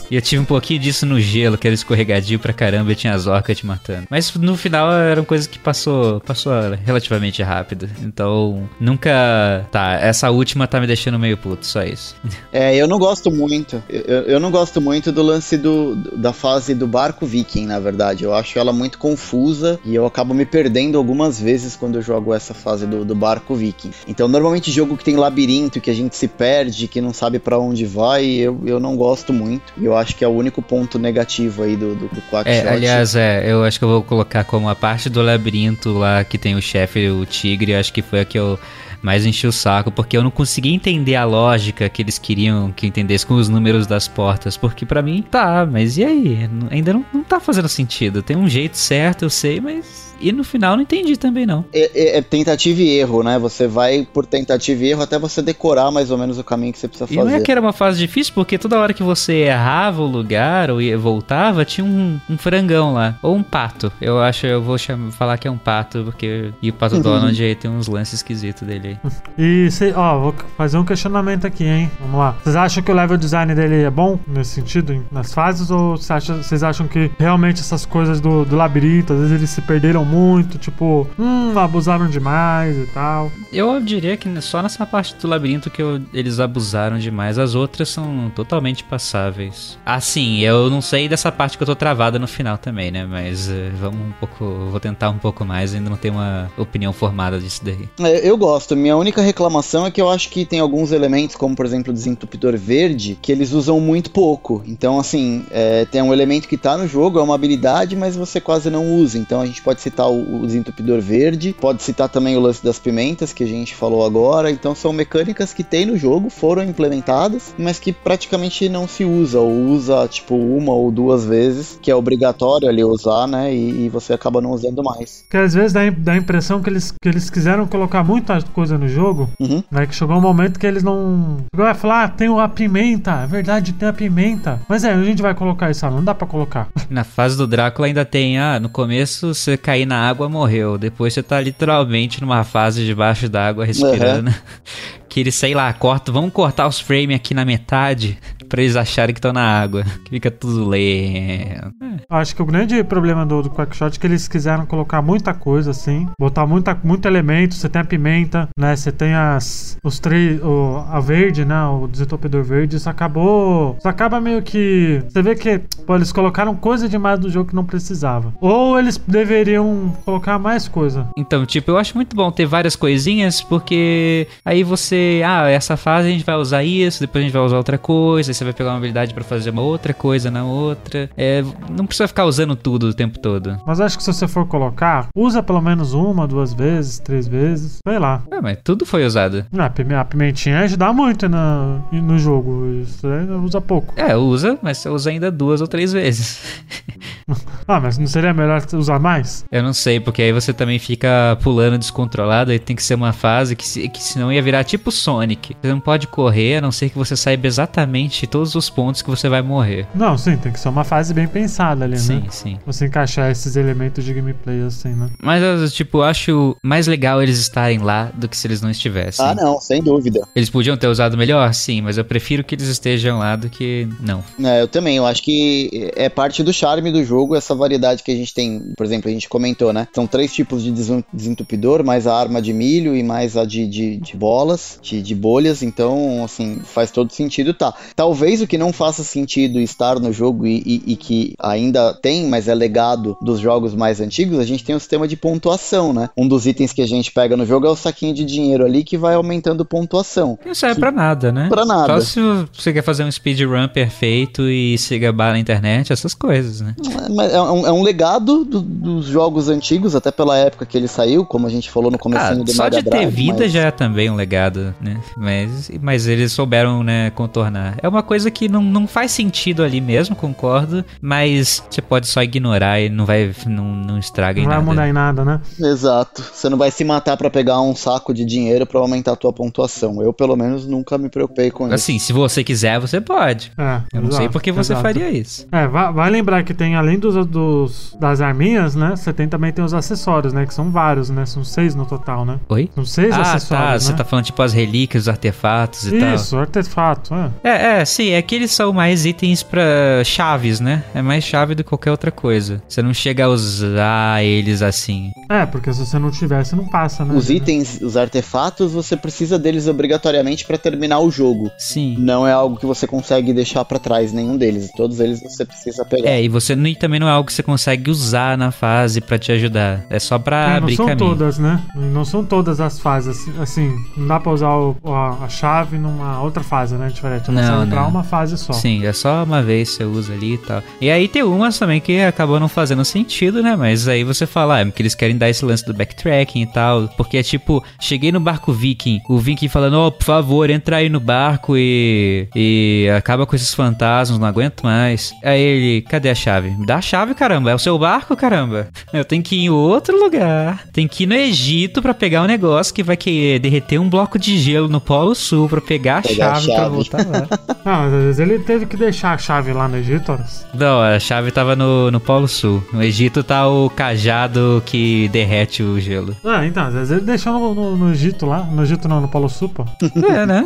[0.09, 3.13] e eu tive um pouquinho disso no gelo, que era escorregadio pra caramba e tinha
[3.13, 4.05] as orcas te matando.
[4.09, 6.53] Mas no final eram coisas que passou, passou
[6.85, 7.89] relativamente rápido.
[8.03, 9.65] Então, nunca.
[9.71, 12.15] Tá, essa última tá me deixando meio puto, só isso.
[12.51, 13.81] É, eu não gosto muito.
[13.87, 18.25] Eu, eu não gosto muito do lance do, da fase do barco viking, na verdade.
[18.25, 22.33] Eu acho ela muito confusa e eu acabo me perdendo algumas vezes quando eu jogo
[22.33, 23.91] essa fase do, do barco viking.
[24.07, 27.57] Então, normalmente jogo que tem labirinto, que a gente se perde, que não sabe para
[27.57, 29.73] onde vai, eu, eu não gosto muito.
[29.77, 32.67] E eu acho que é o único ponto negativo aí do, do, do Quackshot.
[32.67, 36.23] É, aliás, é, eu acho que eu vou colocar como a parte do labirinto lá
[36.23, 38.59] que tem o chefe, o tigre, acho que foi a que eu
[39.01, 42.85] mais enchi o saco, porque eu não consegui entender a lógica que eles queriam que
[42.85, 44.55] eu entendesse com os números das portas.
[44.55, 46.49] Porque para mim, tá, mas e aí?
[46.69, 48.21] Ainda não, não tá fazendo sentido.
[48.21, 51.65] Tem um jeito certo, eu sei, mas e no final não entendi também, não.
[51.73, 53.37] É, é, é, tentativa e erro, né?
[53.39, 56.79] Você vai por tentativa e erro até você decorar mais ou menos o caminho que
[56.79, 57.19] você precisa fazer.
[57.19, 60.07] E não é que era uma fase difícil, porque toda hora que você errava o
[60.07, 63.17] lugar ou voltava, tinha um, um frangão lá.
[63.21, 63.91] Ou um pato.
[64.01, 66.51] Eu acho, eu vou chamar, falar que é um pato, porque.
[66.61, 67.01] E o pato uhum.
[67.01, 69.11] Donald aí tem uns lances esquisitos dele aí.
[69.37, 71.89] E, cê, ó, vou fazer um questionamento aqui, hein?
[71.99, 72.35] Vamos lá.
[72.43, 75.71] Vocês acham que o level design dele é bom nesse sentido, nas fases?
[75.71, 80.05] Ou vocês acham que realmente essas coisas do, do labirinto, às vezes eles se perderam
[80.11, 83.31] muito, tipo, hum, abusaram demais e tal.
[83.51, 87.37] Eu diria que só nessa parte do labirinto que eu, eles abusaram demais.
[87.37, 89.77] As outras são totalmente passáveis.
[89.85, 93.05] Assim, eu não sei dessa parte que eu tô travada no final também, né?
[93.05, 94.45] Mas uh, vamos um pouco.
[94.69, 97.89] Vou tentar um pouco mais, ainda não tenho uma opinião formada disso daí.
[97.99, 98.75] É, eu gosto.
[98.75, 101.93] Minha única reclamação é que eu acho que tem alguns elementos, como por exemplo o
[101.93, 104.63] desentupidor verde, que eles usam muito pouco.
[104.65, 108.39] Então, assim, é, tem um elemento que tá no jogo, é uma habilidade, mas você
[108.39, 109.17] quase não usa.
[109.17, 112.63] Então a gente pode citar citar o, o desentupidor verde, pode citar também o lance
[112.63, 114.49] das pimentas que a gente falou agora.
[114.49, 119.39] Então são mecânicas que tem no jogo, foram implementadas, mas que praticamente não se usa,
[119.39, 123.53] ou usa tipo uma ou duas vezes, que é obrigatório ali usar, né?
[123.53, 125.23] E, e você acaba não usando mais.
[125.29, 128.77] Que às vezes dá, dá a impressão que eles, que eles quiseram colocar muita coisa
[128.77, 129.63] no jogo, uhum.
[129.69, 129.85] né?
[129.85, 131.37] Que chegou um momento que eles não.
[131.53, 134.61] Vai falar, ah, tem a pimenta, é verdade, tem a pimenta.
[134.67, 136.69] Mas é, a gente vai colocar isso, não dá para colocar.
[136.89, 140.77] Na fase do Drácula ainda tem, ah, no começo você cair na água, morreu.
[140.77, 144.29] Depois você tá literalmente numa fase debaixo d'água respirando.
[144.29, 144.35] Uhum.
[145.09, 148.17] que eles, sei lá, cortam, vamos cortar os frames aqui na metade
[148.51, 149.83] pra eles acharem que estão na água.
[150.03, 151.73] Que fica tudo lento.
[151.79, 151.99] É.
[152.09, 155.71] Acho que o grande problema do, do Quackshot é que eles quiseram colocar muita coisa,
[155.71, 156.07] assim.
[156.19, 157.53] Botar muita, muito elemento.
[157.53, 158.75] Você tem a pimenta, né?
[158.75, 160.41] Você tem as, os três.
[160.41, 161.63] O, a verde, né?
[161.65, 162.75] O desentupidor verde.
[162.75, 163.75] Isso acabou.
[163.77, 165.03] Isso acaba meio que.
[165.07, 168.33] Você vê que pô, eles colocaram coisa demais no jogo que não precisava.
[168.41, 171.07] Ou eles deveriam colocar mais coisa.
[171.15, 175.21] Então, tipo, eu acho muito bom ter várias coisinhas, porque aí você.
[175.23, 178.31] Ah, essa fase a gente vai usar isso, depois a gente vai usar outra coisa
[178.41, 181.09] você vai pegar uma habilidade para fazer uma outra coisa na outra.
[181.15, 183.57] É, não precisa ficar usando tudo o tempo todo.
[183.65, 187.77] Mas acho que se você for colocar, usa pelo menos uma, duas vezes, três vezes,
[187.87, 188.23] sei lá.
[188.31, 189.45] É, mas tudo foi usado.
[189.55, 192.65] Ah, a pimentinha ajuda muito no, no jogo.
[192.81, 193.07] Isso
[193.43, 193.93] usa pouco.
[193.95, 196.63] É, usa, mas você usa ainda duas ou três vezes.
[197.67, 199.45] ah, mas não seria melhor usar mais?
[199.51, 203.13] Eu não sei, porque aí você também fica pulando descontrolado, aí tem que ser uma
[203.13, 205.55] fase que, que senão ia virar tipo Sonic.
[205.61, 209.09] Você não pode correr, a não ser que você saiba exatamente todos os pontos que
[209.09, 209.85] você vai morrer.
[209.93, 212.21] Não, sim, tem que ser uma fase bem pensada ali, sim, né?
[212.29, 212.59] Sim, sim.
[212.65, 215.09] Você encaixar esses elementos de gameplay assim, né?
[215.21, 219.23] Mas, tipo, acho mais legal eles estarem lá do que se eles não estivessem.
[219.23, 220.25] Ah, não, sem dúvida.
[220.33, 221.53] Eles podiam ter usado melhor?
[221.53, 224.23] Sim, mas eu prefiro que eles estejam lá do que não.
[224.41, 224.95] É, eu também.
[224.95, 228.73] Eu acho que é parte do charme do jogo essa variedade que a gente tem.
[228.77, 229.87] Por exemplo, a gente comentou, né?
[229.93, 233.97] São três tipos de desentupidor, mais a arma de milho e mais a de, de,
[233.97, 235.61] de bolas, de, de bolhas.
[235.61, 237.73] Então, assim, faz todo sentido, tá.
[237.95, 241.93] Talvez talvez o que não faça sentido estar no jogo e, e, e, que ainda
[241.93, 245.15] tem, mas é legado dos jogos mais antigos, a gente tem o um sistema de
[245.15, 246.09] pontuação, né?
[246.17, 248.83] Um dos itens que a gente pega no jogo é o saquinho de dinheiro ali
[248.83, 250.37] que vai aumentando pontuação.
[250.45, 250.81] Não serve que...
[250.81, 251.47] pra nada, né?
[251.47, 252.01] Pra nada.
[252.01, 252.19] Só se
[252.51, 256.75] você quer fazer um speedrun perfeito e se gabar na internet, essas coisas, né?
[257.17, 260.89] É, é, um, é um legado do, dos jogos antigos, até pela época que ele
[260.89, 263.51] saiu, como a gente falou no começo ah, do Só de ter vida mas...
[263.53, 264.99] já é também um legado, né?
[265.15, 267.77] Mas, mas eles souberam, né, contornar.
[267.81, 270.83] É uma uma coisa que não, não faz sentido ali mesmo, concordo.
[271.01, 273.31] Mas você pode só ignorar e não vai.
[273.45, 274.69] Não, não estraga Não em vai nada.
[274.69, 275.39] mudar em nada, né?
[275.59, 276.23] Exato.
[276.33, 279.31] Você não vai se matar pra pegar um saco de dinheiro pra aumentar a tua
[279.31, 280.01] pontuação.
[280.01, 281.75] Eu, pelo menos, nunca me preocupei com isso.
[281.75, 283.51] Assim, se você quiser, você pode.
[283.57, 284.81] É, Eu não sei por que você exato.
[284.81, 285.47] faria isso.
[285.51, 288.95] É, vai, vai lembrar que tem, além dos, dos- das arminhas, né?
[288.95, 290.45] Você tem também tem os acessórios, né?
[290.45, 291.25] Que são vários, né?
[291.25, 292.39] São seis no total, né?
[292.49, 292.69] Oi?
[292.73, 293.21] São seis Ah, tá.
[293.33, 293.97] acessórios, Você né?
[293.97, 296.15] tá falando tipo as relíquias, os artefatos e tal.
[296.15, 297.29] Isso, artefato, é.
[297.43, 299.61] É, é, sim, é que eles são mais itens pra
[300.03, 300.83] chaves, né?
[300.93, 302.61] É mais chave do que qualquer outra coisa.
[302.67, 305.11] Você não chega a usar eles assim.
[305.29, 307.13] É, porque se você não tiver, você não passa, né?
[307.15, 311.51] Os itens, os artefatos, você precisa deles obrigatoriamente pra terminar o jogo.
[311.57, 311.95] Sim.
[311.99, 314.69] Não é algo que você consegue deixar pra trás nenhum deles.
[314.75, 316.09] Todos eles você precisa pegar.
[316.09, 319.01] É, e você não, e também não é algo que você consegue usar na fase
[319.01, 319.85] pra te ajudar.
[319.89, 321.09] É só pra É, não abrir são caminho.
[321.09, 321.61] todas, né?
[321.75, 323.09] Não são todas as fases.
[323.17, 326.89] assim- Assim, não dá pra usar o- a, a chave numa outra fase, né?
[326.93, 327.29] Diferente.
[327.29, 327.89] Ela Não, pra não.
[327.89, 328.53] uma fase só.
[328.53, 330.61] Sim, é só uma vez você usa ali e tal.
[330.79, 333.55] E aí tem umas também que acabam não fazendo sentido, né?
[333.55, 336.45] Mas aí você fala, ah, é porque eles querem dar esse lance do backtracking e
[336.45, 336.87] tal.
[336.97, 340.89] Porque é tipo, cheguei no barco viking, o viking falando, ó, por favor, entra aí
[340.89, 342.27] no barco e.
[342.35, 345.13] e acaba com esses fantasmas, não aguento mais.
[345.23, 346.51] Aí ele, cadê a chave?
[346.51, 348.67] Me dá a chave, caramba, é o seu barco, caramba.
[348.93, 350.63] Eu tenho que ir em outro lugar.
[350.73, 354.17] Tem que ir no Egito pra pegar um negócio que vai que derreter um bloco
[354.19, 356.75] de gelo no Polo Sul pra pegar a Pegar chave pra chave.
[356.75, 357.27] voltar lá.
[357.71, 360.45] Não, mas às vezes ele teve que deixar a chave lá no Egito, Horas.
[360.53, 362.61] Não, a chave tava no, no Polo Sul.
[362.73, 366.13] No Egito tá o cajado que derrete o gelo.
[366.21, 368.39] Ah, então, às vezes ele deixou no, no- no Egito lá.
[368.43, 369.63] No Egito não, no Polo Sul, pô.
[370.05, 370.43] é, né?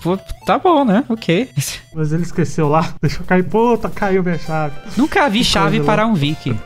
[0.00, 0.16] Pô,
[0.46, 1.02] tá bom, né?
[1.08, 1.48] Ok.
[1.92, 4.74] Mas ele esqueceu lá, deixou cair, puta, caiu minha chave.
[4.96, 6.56] Nunca vi chave parar um viking.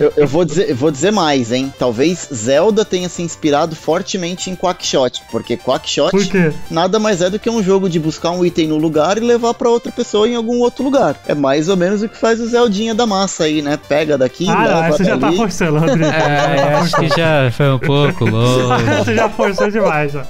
[0.00, 1.72] Eu, eu vou, dizer, eu vou dizer mais, hein?
[1.78, 6.24] Talvez Zelda tenha se inspirado fortemente em Quackshot, porque Quackshot Por
[6.68, 9.54] nada mais é do que um jogo de buscar um item no lugar e levar
[9.54, 11.16] pra outra pessoa em algum outro lugar.
[11.26, 13.78] É mais ou menos o que faz o Zeldinha da massa aí, né?
[13.88, 16.04] Pega daqui, Ah, não, leva essa já tá forçando, Rodrigo.
[16.04, 18.84] É, acho que já foi um pouco longe.
[19.04, 20.24] Você já forçou demais, já.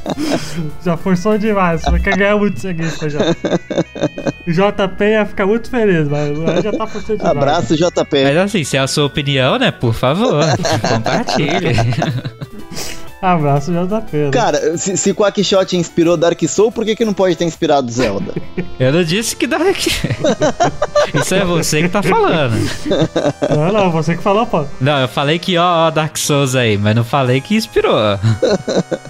[0.84, 1.82] Já forçou demais.
[1.82, 3.20] Você quer ganhar muito seguinte já.
[4.47, 7.36] O JP ia ficar muito feliz, mas já tá forçando demais.
[7.36, 8.24] Abraço, JP.
[8.24, 9.70] Mas assim, se é a sua opinião, né?
[9.70, 10.45] Por favor,
[10.88, 11.74] compartilhe.
[13.21, 14.16] Abraço, JP.
[14.16, 14.31] né?
[14.31, 18.35] Cara, se, se Quackshot inspirou Dark Soul, por que, que não pode ter inspirado Zelda?
[18.81, 19.91] Eu não disse que aqui.
[21.14, 22.55] Isso é você que tá falando.
[23.55, 24.64] Não, não, você que falou, pô.
[24.81, 28.18] Não, eu falei que ó, ó Dark Souls aí, mas não falei que inspirou.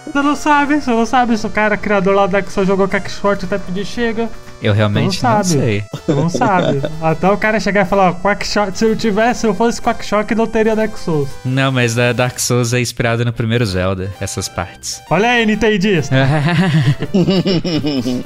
[0.06, 2.88] Você não sabe, você não sabe se o cara criador lá da Dark Souls jogou
[2.88, 4.28] Quackshot até pedir chega.
[4.62, 5.46] Eu realmente Não não, sabe.
[5.48, 5.84] sei.
[6.08, 6.82] Não sabe.
[7.00, 10.34] Até o cara chegar e falar, ó, Quackshot, se eu tivesse, se eu fosse Quackshot,
[10.34, 11.28] não teria Dark Souls.
[11.44, 15.00] Não, mas a Dark Souls é inspirado no primeiro Zelda, essas partes.
[15.10, 16.14] Olha aí, Nintendista.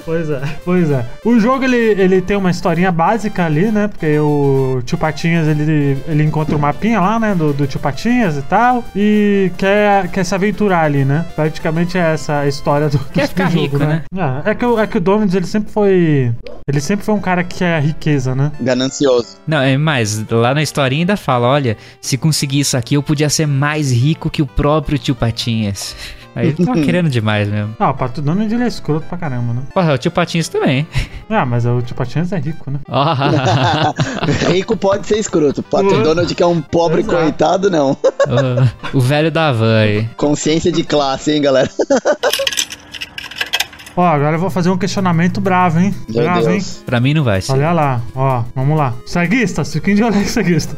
[0.05, 1.05] Pois é, pois é.
[1.25, 3.89] O jogo ele, ele tem uma historinha básica ali, né?
[3.89, 7.35] Porque o tio Patinhas ele, ele encontra o mapinha lá, né?
[7.35, 8.85] Do, do tio Patinhas e tal.
[8.95, 11.25] E quer, quer se aventurar ali, né?
[11.35, 14.03] Praticamente é essa a história do, Quer do ficar jogo, rico, né?
[14.45, 16.24] É, é que, o- é que o Dominus ele sempre foi.
[16.69, 18.51] Ele sempre foi um cara que é riqueza, né?
[18.61, 19.37] Ganancioso.
[19.47, 23.29] Não, é mais, lá na historinha ainda fala, olha, se conseguir isso aqui eu podia
[23.29, 25.95] ser mais rico que o próprio tio Patinhas.
[26.37, 27.77] Aí ele tava querendo demais mesmo.
[27.79, 29.63] Ah, o Pato Donald ele é escroto pra caramba, né?
[29.73, 30.85] Porra, o tio Patinhas também.
[31.31, 32.81] Ah, mas o tio Patinhas é rico, né?
[32.89, 33.15] Ó,
[34.51, 35.63] Rico pode ser escroto.
[35.63, 36.03] Pato Uhum.
[36.03, 37.17] Donald, que é um pobre Exato.
[37.19, 37.93] coitado, não.
[38.93, 40.09] o, o velho da van aí.
[40.17, 41.71] Consciência de classe, hein, galera?
[43.97, 45.95] Ó, agora eu vou fazer um questionamento bravo, hein?
[46.09, 46.59] Meu bravo, hein?
[46.59, 46.83] Deus.
[46.85, 47.53] Pra mim não vai ser.
[47.53, 48.93] Olha lá, ó, vamos lá.
[49.07, 50.77] Ceguista, fiquem de olho aí, ceguista.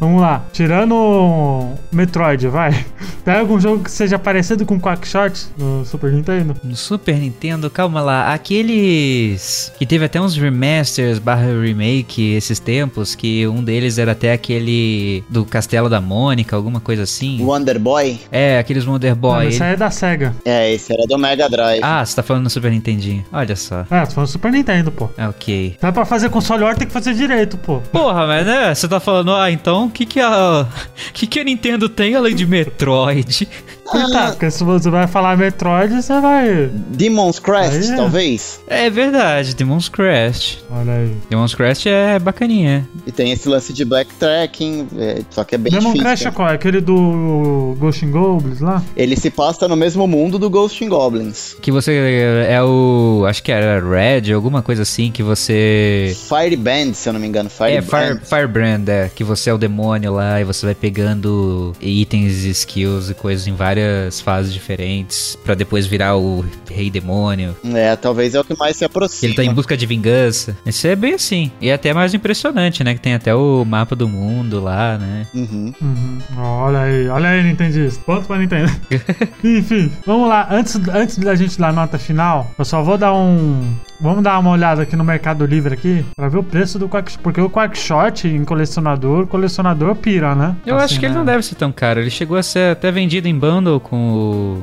[0.00, 0.42] Vamos lá.
[0.52, 2.86] Tirando o Metroid, vai.
[3.24, 6.56] Pega algum jogo que seja parecido com Quackshot no Super Nintendo.
[6.64, 13.14] No Super Nintendo, calma lá, aqueles que teve até uns remasters barra remake esses tempos,
[13.14, 17.42] que um deles era até aquele do Castelo da Mônica, alguma coisa assim.
[17.42, 18.18] Wonder Boy?
[18.32, 19.44] É, aqueles Wonder Não, Boy.
[19.44, 20.34] mas esse aí é da SEGA.
[20.44, 21.80] É, esse era do Mega Drive.
[21.82, 23.24] Ah, você tá falando no Super Nintendinho.
[23.32, 23.84] Olha só.
[23.90, 25.08] É, tô falando Super Nintendo, pô.
[25.18, 25.76] Ah, Ok.
[25.80, 27.80] Dá pra fazer console or tem que fazer direito, pô.
[27.92, 28.74] Porra, mas né?
[28.74, 30.66] Você tá falando, ah, então o que que a.
[31.12, 33.48] Que que a Nintendo tem além de Metroid?
[33.90, 36.70] Tá, porque se você vai falar Metroid, você vai.
[36.72, 37.96] Demon's Crest, Aí é.
[37.96, 38.60] talvez?
[38.66, 40.58] É verdade, Demon's Crest.
[40.70, 41.16] Olha aí.
[41.28, 42.88] Demon's Crest é bacaninha.
[43.06, 46.04] E tem esse lance de backtracking, é, só que é bem Demon difícil.
[46.04, 46.48] Crash é qual?
[46.48, 48.82] É aquele do Ghost and Goblins lá?
[48.96, 51.56] Ele se passa no mesmo mundo do Ghost in Goblins.
[51.60, 53.24] Que você é o.
[53.28, 56.16] Acho que era Red, alguma coisa assim, que você.
[56.28, 57.48] Fireband, se eu não me engano.
[57.48, 57.86] É, Fireband.
[57.88, 59.10] Fire, Firebrand, é.
[59.14, 63.54] Que você é o demônio lá e você vai pegando itens, skills e coisas em
[63.54, 67.56] várias várias fases diferentes pra depois virar o rei demônio.
[67.64, 69.28] É, talvez é o que mais se aproxima.
[69.28, 70.56] Ele tá em busca de vingança.
[70.64, 71.50] Esse é bem assim.
[71.60, 72.94] E é até mais impressionante, né?
[72.94, 75.26] Que tem até o mapa do mundo lá, né?
[75.34, 75.72] Uhum.
[75.80, 76.18] Uhum.
[76.38, 78.02] Olha aí, olha aí, Nintendista.
[78.04, 78.70] Ponto pra Nintendo.
[79.42, 80.48] Enfim, vamos lá.
[80.50, 83.74] Antes, antes da gente dar nota final, eu só vou dar um.
[84.00, 87.18] Vamos dar uma olhada aqui no Mercado Livre aqui pra ver o preço do Quack
[87.18, 90.56] Porque o Quackshot em colecionador, colecionador pira, né?
[90.64, 91.18] Eu Assim, acho que ele né?
[91.18, 92.00] não deve ser tão caro.
[92.00, 93.96] Ele chegou a ser até vendido em bundle com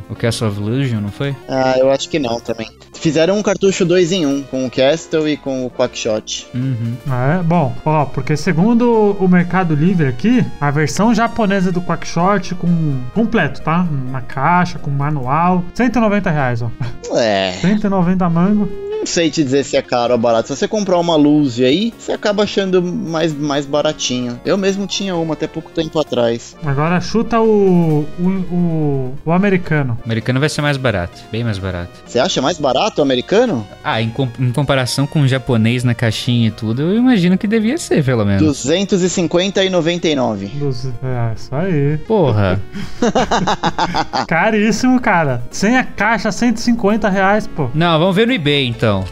[0.09, 1.35] o, o Castle of Illusion, não foi?
[1.47, 2.67] Ah, eu acho que não também.
[3.08, 6.45] Fizeram um cartucho 2 em 1, um, com o Castle e com o Quackshot.
[6.53, 6.97] Uhum.
[7.08, 12.99] É, bom, ó, porque segundo o Mercado Livre aqui, a versão japonesa do Quackshot com
[13.14, 13.88] completo, tá?
[14.12, 16.70] Na caixa, com manual, 190 reais, ó.
[17.16, 18.70] É, 190 mango.
[18.99, 20.49] não sei te dizer se é caro ou barato.
[20.49, 24.39] Se você comprar uma luz aí, você acaba achando mais, mais baratinho.
[24.43, 26.55] Eu mesmo tinha uma até pouco tempo atrás.
[26.66, 29.97] Agora chuta o, o, o, o americano.
[30.01, 31.91] O americano vai ser mais barato, bem mais barato.
[32.05, 33.65] Você acha mais barato americano?
[33.83, 37.47] Ah, em, com- em comparação com o japonês na caixinha e tudo, eu imagino que
[37.47, 38.41] devia ser, pelo menos.
[38.41, 40.47] 250 e 99.
[40.47, 40.91] Dos, é,
[41.35, 41.97] isso aí.
[42.07, 42.59] Porra,
[44.27, 45.41] Caríssimo, cara.
[45.51, 47.69] Sem a caixa, 150 reais, pô.
[47.73, 49.03] não, vamos ver no eBay então.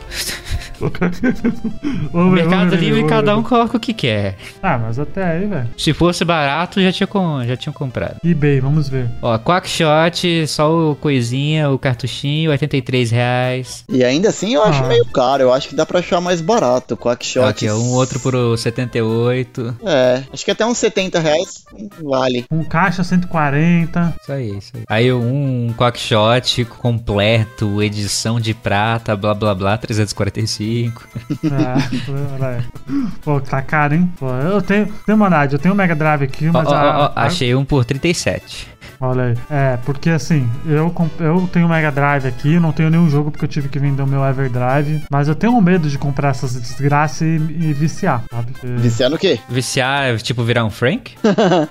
[2.11, 4.35] Vamos ver, Mercado vamos ver, Livre, vamos cada um coloca o que quer.
[4.61, 5.69] Ah, mas até aí, velho.
[5.77, 8.17] Se fosse barato, já tinha, com, já tinham comprado.
[8.23, 9.09] eBay, vamos ver.
[9.21, 13.83] Ó, Quackshot, só o coisinha, o cartuchinho, 83 reais.
[13.89, 14.87] E ainda assim eu acho Ah.
[14.87, 15.43] meio caro.
[15.43, 16.95] Eu acho que dá pra achar mais barato.
[16.97, 17.45] Quackshot.
[17.47, 19.75] Aqui, um outro por 78.
[19.85, 21.63] É, acho que até uns 70 reais
[22.03, 22.43] vale.
[22.49, 24.13] Com caixa, 140.
[24.21, 24.83] Isso aí, isso aí.
[24.87, 30.64] Aí um Quackshot completo, edição de prata, blá blá blá, 345.
[31.43, 32.63] É, olha aí.
[33.23, 34.11] Pô, tá caro, hein?
[34.19, 34.87] Pô, eu tenho.
[35.05, 36.67] Tem uma eu tenho um Mega Drive aqui, mas.
[36.67, 38.67] a- ó, ó, a- achei um por 37.
[38.99, 39.37] Olha aí.
[39.49, 43.45] É, porque assim, eu, eu tenho o Mega Drive aqui, não tenho nenhum jogo porque
[43.45, 45.03] eu tive que vender o meu Everdrive.
[45.09, 48.51] Mas eu tenho medo de comprar essas desgraças e, e viciar, sabe?
[48.51, 49.39] Porque- Viciar no quê?
[49.49, 51.13] Viciar, tipo, virar um Frank?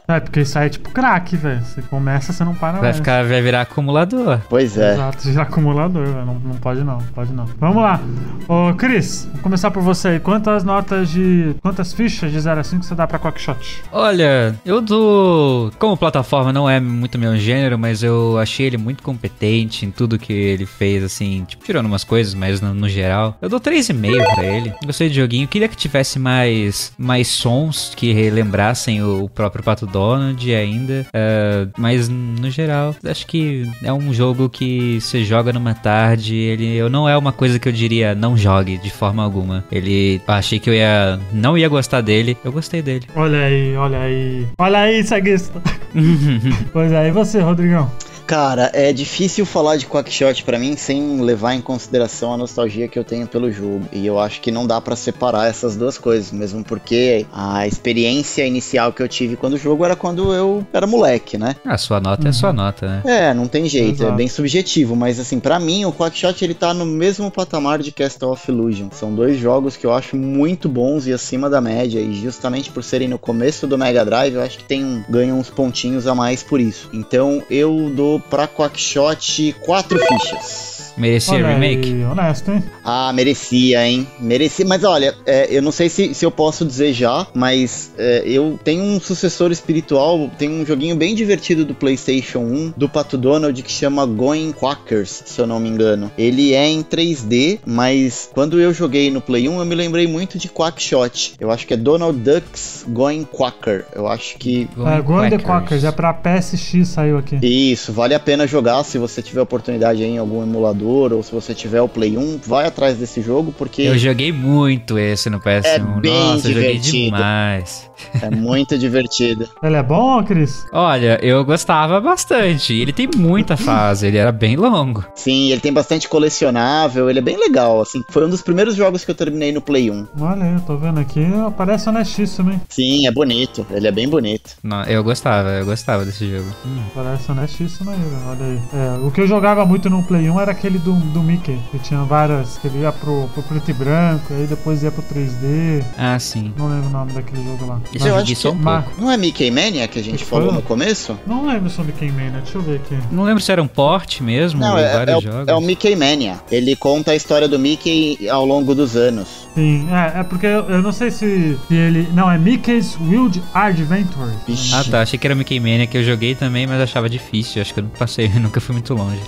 [0.09, 1.63] É, porque isso aí é tipo crack, velho.
[1.65, 2.97] Você começa, você não para Vai, mais.
[2.97, 4.41] ficar, vai virar acumulador.
[4.49, 4.95] Pois é.
[4.95, 6.27] Exato, de acumulador, velho.
[6.27, 7.47] Não, não pode não, pode não.
[7.59, 8.01] Vamos lá.
[8.49, 10.21] Ô, Cris, vou começar por você aí.
[10.21, 11.55] Quantas notas de.
[11.63, 13.83] Quantas fichas de 0 a 5 você dá pra Quackshot?
[13.93, 15.71] Olha, eu dou.
[15.79, 20.19] Como plataforma não é muito meu gênero, mas eu achei ele muito competente em tudo
[20.19, 23.37] que ele fez, assim, tipo, tirando umas coisas, mas no, no geral.
[23.41, 24.73] Eu dou 3,5 pra ele.
[24.85, 25.49] Gostei do joguinho.
[25.49, 31.07] Queria que tivesse mais, mais sons que relembrassem o, o próprio Pato Donald ainda.
[31.13, 36.35] eh, mas no geral, acho que é um jogo que você joga numa tarde.
[36.35, 39.65] Ele eu não é uma coisa que eu diria não jogue de forma alguma.
[39.71, 42.37] Ele achei que eu ia não ia gostar dele.
[42.45, 43.07] Eu gostei dele.
[43.15, 44.47] Olha aí, olha aí.
[44.59, 45.61] Olha aí, ceguista.
[46.73, 47.91] pois e você, Rodrigão?
[48.27, 52.99] Cara, é difícil falar de Quackshot pra mim sem levar em consideração a nostalgia que
[52.99, 53.87] eu tenho pelo jogo.
[53.93, 58.47] E eu acho que não dá pra separar essas duas coisas, mesmo porque a experiência
[58.47, 61.57] inicial que eu tive quando o jogo era quando eu era moleque, né?
[61.65, 63.03] A sua nota é sua nota, né?
[63.05, 64.13] É, não tem jeito, Exato.
[64.13, 67.93] é bem subjetivo, mas assim, pra mim o Quackshot ele tá no mesmo patamar de
[67.93, 68.89] Castle of Illusion.
[68.93, 72.83] São dois jogos que eu acho muito bons e acima da média, e justamente por
[72.83, 76.15] serem no começo do Mega Drive, eu acho que tem um, ganham uns pontinhos a
[76.15, 76.89] mais por isso.
[76.93, 80.84] Então eu dou pra Quackshot quatro fichas.
[80.97, 81.93] Merecia olha remake?
[81.93, 82.63] aí, honesto, hein?
[82.85, 84.07] Ah, merecia, hein?
[84.21, 84.65] Merecia.
[84.65, 88.59] Mas olha, é, eu não sei se, se eu posso dizer já, mas é, eu
[88.63, 93.61] tenho um sucessor espiritual, tem um joguinho bem divertido do PlayStation 1, do Pato Donald,
[93.63, 96.11] que chama Going Quackers, se eu não me engano.
[96.17, 100.39] Ele é em 3D, mas quando eu joguei no Play 1, eu me lembrei muito
[100.39, 101.35] de Quackshot.
[101.41, 103.85] Eu acho que é Donald Ducks Going Quacker.
[103.95, 104.69] Eu acho que.
[104.87, 107.39] É, Going the Quackers, é pra PSX saiu aqui.
[107.43, 111.33] Isso, vale a pena jogar se você tiver oportunidade aí em algum emulador ou se
[111.33, 115.41] você tiver o Play 1, vai atrás desse jogo porque Eu joguei muito esse no
[115.41, 115.65] PS1.
[115.65, 117.05] É bem Nossa, eu joguei divertido.
[117.17, 117.91] demais.
[118.23, 119.49] é muito divertido.
[119.63, 120.65] Ele é bom, Cris?
[120.73, 122.75] Olha, eu gostava bastante.
[122.75, 125.05] Ele tem muita fase, ele era bem longo.
[125.15, 128.03] Sim, ele tem bastante colecionável, ele é bem legal, assim.
[128.11, 130.07] Foi um dos primeiros jogos que eu terminei no Play 1.
[130.21, 131.21] Olha aí, eu tô vendo aqui,
[131.57, 132.61] parece honestíssimo, hein?
[132.69, 134.51] Sim, é bonito, ele é bem bonito.
[134.63, 136.49] Não, eu gostava, eu gostava desse jogo.
[136.67, 138.23] Hum, parece honestíssimo aí, velho.
[138.29, 138.61] olha aí.
[138.75, 141.59] É, o que eu jogava muito no Play 1 era aquele aquele do, do Mickey,
[141.71, 145.03] que tinha várias, que ele ia pro, pro preto e branco, aí depois ia pro
[145.03, 145.85] 3D.
[145.97, 146.53] Ah, sim.
[146.57, 147.81] Não lembro o nome daquele jogo lá.
[147.93, 149.01] Esse eu eu acho que um pouco.
[149.01, 150.57] Não é Mickey Mania que a gente Que falou foi?
[150.57, 151.19] no começo?
[151.27, 152.99] Não lembro sobre quem Mania, deixa eu ver aqui.
[153.11, 155.49] Não lembro se era um porte mesmo, Não, ou é, é, vários o, jogos.
[155.49, 156.37] é o Mickey Mania.
[156.51, 159.45] Ele conta a história do Mickey ao longo dos anos.
[159.55, 162.09] Sim, é, é porque eu, eu não sei se, se ele.
[162.13, 164.31] Não, é Mickey's Wild Adventure.
[164.47, 164.75] Vixe.
[164.75, 167.63] Ah tá, achei que era o Mickey Mania que eu joguei também, mas achava difícil.
[167.63, 169.21] Acho que eu não passei, nunca fui muito longe.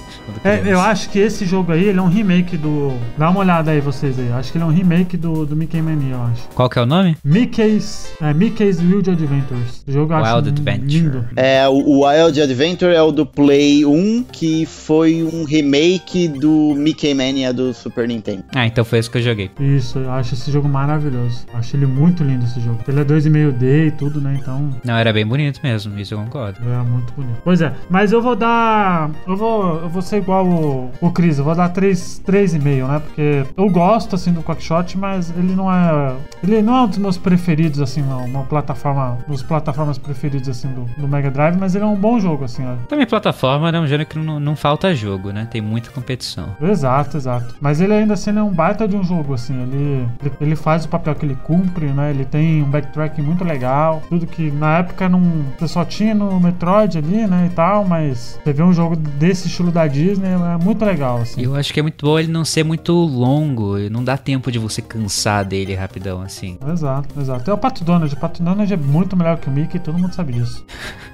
[0.45, 2.93] É, eu acho que esse jogo aí, ele é um remake do.
[3.19, 4.31] Dá uma olhada aí, vocês aí.
[4.33, 6.49] Acho que ele é um remake do, do Mickey Mania, eu acho.
[6.55, 7.17] Qual que é o nome?
[7.25, 8.13] Mickey's.
[8.21, 9.85] É, Mickey's Wild Adventures.
[9.87, 10.87] O jogo eu acho Wild Adventure.
[10.87, 11.25] lindo.
[11.37, 17.13] É, o Wild Adventure é o do Play 1, que foi um remake do Mickey
[17.15, 18.45] Mania do Super Nintendo.
[18.55, 19.51] Ah, então foi esse que eu joguei.
[19.61, 21.45] Isso, eu acho esse jogo maravilhoso.
[21.53, 22.79] Eu acho ele muito lindo esse jogo.
[22.87, 24.39] Ele é 2,5D e tudo, né?
[24.41, 24.71] Então.
[24.85, 26.59] Não, era bem bonito mesmo, isso eu concordo.
[26.69, 27.41] É muito bonito.
[27.45, 29.11] Pois é, mas eu vou dar.
[29.27, 33.01] Eu vou, eu vou ser igual o, o Chris, eu vou dar 3, 3,5, né?
[33.01, 36.15] Porque eu gosto assim do Quackshot, mas ele não é.
[36.43, 38.25] Ele não é um dos meus preferidos, assim, não.
[38.25, 39.19] Uma plataforma.
[39.27, 42.65] Dos plataformas preferidos, assim, do, do Mega Drive, mas ele é um bom jogo, assim,
[42.67, 42.77] ó.
[42.89, 45.47] Também plataforma é um gênero que não, não falta jogo, né?
[45.51, 46.57] Tem muita competição.
[46.61, 47.55] Exato, exato.
[47.61, 49.55] Mas ele ainda assim ele é um baita de um jogo, assim.
[49.63, 52.11] Ele, ele, ele faz o papel que ele cumpre, né?
[52.11, 54.03] Ele tem um backtracking muito legal.
[54.09, 55.21] Tudo que na época não,
[55.59, 57.49] você só tinha no Metroid ali, né?
[57.51, 61.23] E tal, mas você vê um jogo desse estilo da Disney, é muito legal, E
[61.23, 61.43] assim.
[61.43, 64.59] eu acho que é muito bom ele não ser muito longo, não dá tempo de
[64.59, 66.59] você cansar dele rapidão, assim.
[66.73, 67.51] Exato, exato.
[67.51, 68.13] É o Pato Donald.
[68.13, 70.65] O Pato Donald é muito melhor que o Mickey, todo mundo sabe disso.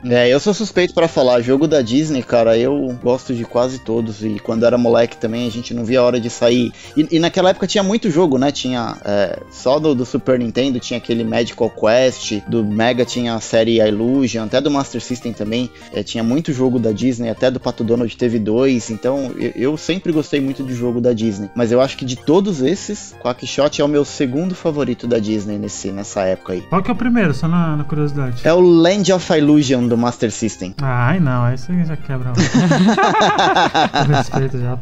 [0.04, 1.40] É, eu sou suspeito pra falar.
[1.40, 4.24] Jogo da Disney, cara, eu gosto de quase todos.
[4.24, 6.72] E quando era moleque também, a gente não via a hora de sair.
[6.96, 8.50] E, e naquela época tinha muito jogo, né?
[8.50, 13.40] Tinha é, só do, do Super Nintendo, tinha aquele Magical Quest, do Mega tinha a
[13.40, 15.70] série Illusion, até do Master System também.
[15.92, 18.90] é, tinha muito jogo da Disney, até do Pato Donald teve dois.
[18.90, 21.50] Então eu, eu sempre gostei muito de jogo da Disney.
[21.54, 25.58] Mas eu acho que de todos esses, Quackshot é o meu segundo favorito da Disney
[25.58, 26.62] nesse, nessa época aí.
[26.62, 28.40] Qual que é o primeiro, só na, na curiosidade?
[28.42, 30.74] É o Land of Illusion do Master System.
[30.80, 32.32] Ai, não, aí você já quebra.
[32.32, 34.78] Com respeito já.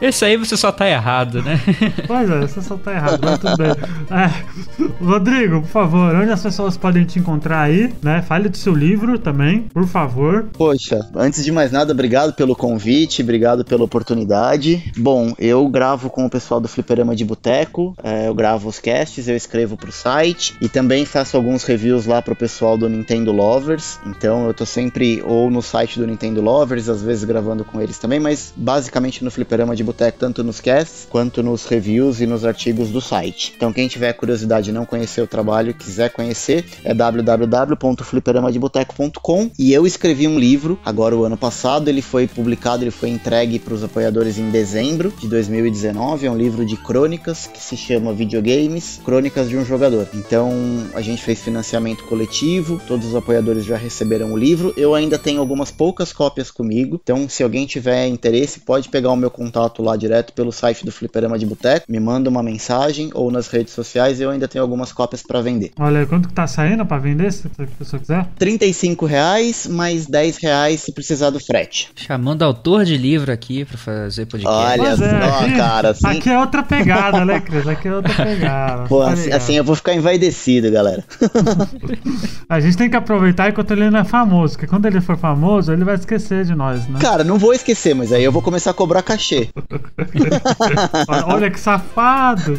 [0.00, 1.60] Esse aí você só tá errado, né?
[2.06, 3.70] Pois é, você só tá errado, mas tudo bem.
[4.10, 8.22] É, Rodrigo, por favor, onde as pessoas podem te encontrar aí, né?
[8.22, 10.46] Fale do seu livro também, por favor.
[10.54, 14.92] Poxa, antes de mais nada, obrigado pelo convite, obrigado pela oportunidade.
[14.96, 19.26] Bom, eu gravo com o pessoal do Fliperama de Boteco, é, eu gravo os casts,
[19.28, 23.98] eu escrevo pro site e também faço alguns reviews lá pro pessoal do Nintendo Lovers.
[24.06, 27.98] Então eu tô sempre ou no site do Nintendo Lovers, às vezes gravando com eles
[27.98, 32.44] também, mas basicamente no Fliperama de Boteco, tanto nos casts quanto nos reviews e nos
[32.44, 33.54] artigos do site.
[33.56, 40.28] Então quem tiver curiosidade não conhecer o trabalho, quiser conhecer, é www.fliperamadeboteco.com e eu escrevi
[40.28, 44.36] um livro agora o ano passado, ele foi publicado, ele foi entregue para os apoiadores
[44.36, 49.56] em dezembro de 2019, é um livro de crônicas que se chama Videogames, Crônicas de
[49.56, 50.08] um Jogador.
[50.12, 50.50] Então
[50.92, 55.38] a gente fez financiamento coletivo, todos os apoiadores já receberam o livro, eu ainda tenho
[55.38, 59.96] algumas poucas cópias comigo, então se alguém tiver interesse pode pegar o meu contato lá
[59.96, 64.20] direto pelo site do Fliperama de Boteco, me manda uma mensagem ou nas redes sociais,
[64.20, 65.70] eu ainda tenho algumas cópias para vender.
[65.78, 68.26] Olha, quanto que tá saindo pra vender, se a pessoa quiser?
[68.36, 71.90] 35 reais mais 10 reais se precisar do frete.
[71.94, 74.80] Chamando autor de livro aqui pra fazer podcast.
[74.80, 77.66] Olha é, só, aqui, cara, assim- aqui é outra pegada, né, Cris?
[77.66, 78.82] Aqui é outra pegada.
[78.88, 81.04] Pô, tá assim, assim eu vou ficar envaidecido, galera.
[82.48, 85.72] A gente tem que aproveitar enquanto ele não é famoso, porque quando ele for famoso,
[85.72, 86.98] ele vai esquecer de nós, né?
[87.00, 89.48] Cara, não vou esquecer, mas aí eu vou começar a cobrar cachê.
[91.26, 92.58] Olha, que safado!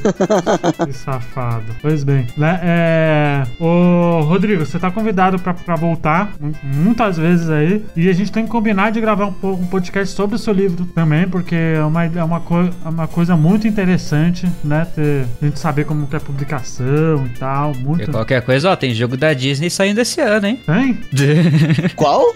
[0.85, 1.65] que safado.
[1.81, 2.59] Pois bem, né?
[2.63, 3.43] É...
[3.59, 7.83] Ô, Rodrigo, você tá convidado pra, pra voltar mu- muitas vezes aí.
[7.95, 10.85] E a gente tem que combinar de gravar um, um podcast sobre o seu livro
[10.91, 14.85] também, porque é uma, é uma, co- é uma coisa muito interessante, né?
[14.93, 17.71] Ter, a gente saber como que é a publicação e tal.
[17.73, 18.11] E Muito.
[18.11, 20.59] qualquer coisa, ó, tem jogo da Disney saindo esse ano, hein?
[20.65, 20.99] Tem?
[21.95, 22.33] Qual?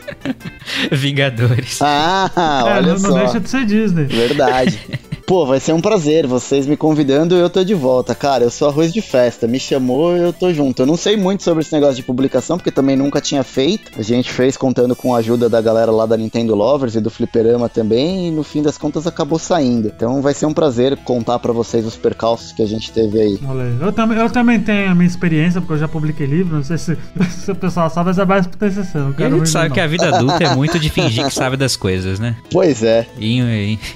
[0.91, 1.79] Vingadores.
[1.81, 3.17] Ah, É, olha não, não só.
[3.19, 4.05] deixa de ser Disney.
[4.05, 4.79] Verdade.
[5.25, 6.27] Pô, vai ser um prazer.
[6.27, 8.13] Vocês me convidando, eu tô de volta.
[8.13, 9.47] Cara, eu sou arroz de festa.
[9.47, 10.83] Me chamou, eu tô junto.
[10.83, 13.91] Eu não sei muito sobre esse negócio de publicação, porque também nunca tinha feito.
[13.97, 17.09] A gente fez contando com a ajuda da galera lá da Nintendo Lovers e do
[17.09, 18.27] Fliperama também.
[18.27, 19.87] E no fim das contas acabou saindo.
[19.87, 23.39] Então vai ser um prazer contar pra vocês os percalços que a gente teve aí.
[23.81, 26.55] Eu, também, eu também tenho a minha experiência, porque eu já publiquei livro.
[26.57, 26.95] Não sei se,
[27.35, 28.95] se o pessoal sabe, mas é mais pro TCC.
[28.99, 29.73] Não E a gente sabe não.
[29.73, 32.35] que a vida adulta é muito de fingir que sabe das coisas, né?
[32.51, 33.07] Pois é.
[33.17, 33.39] E,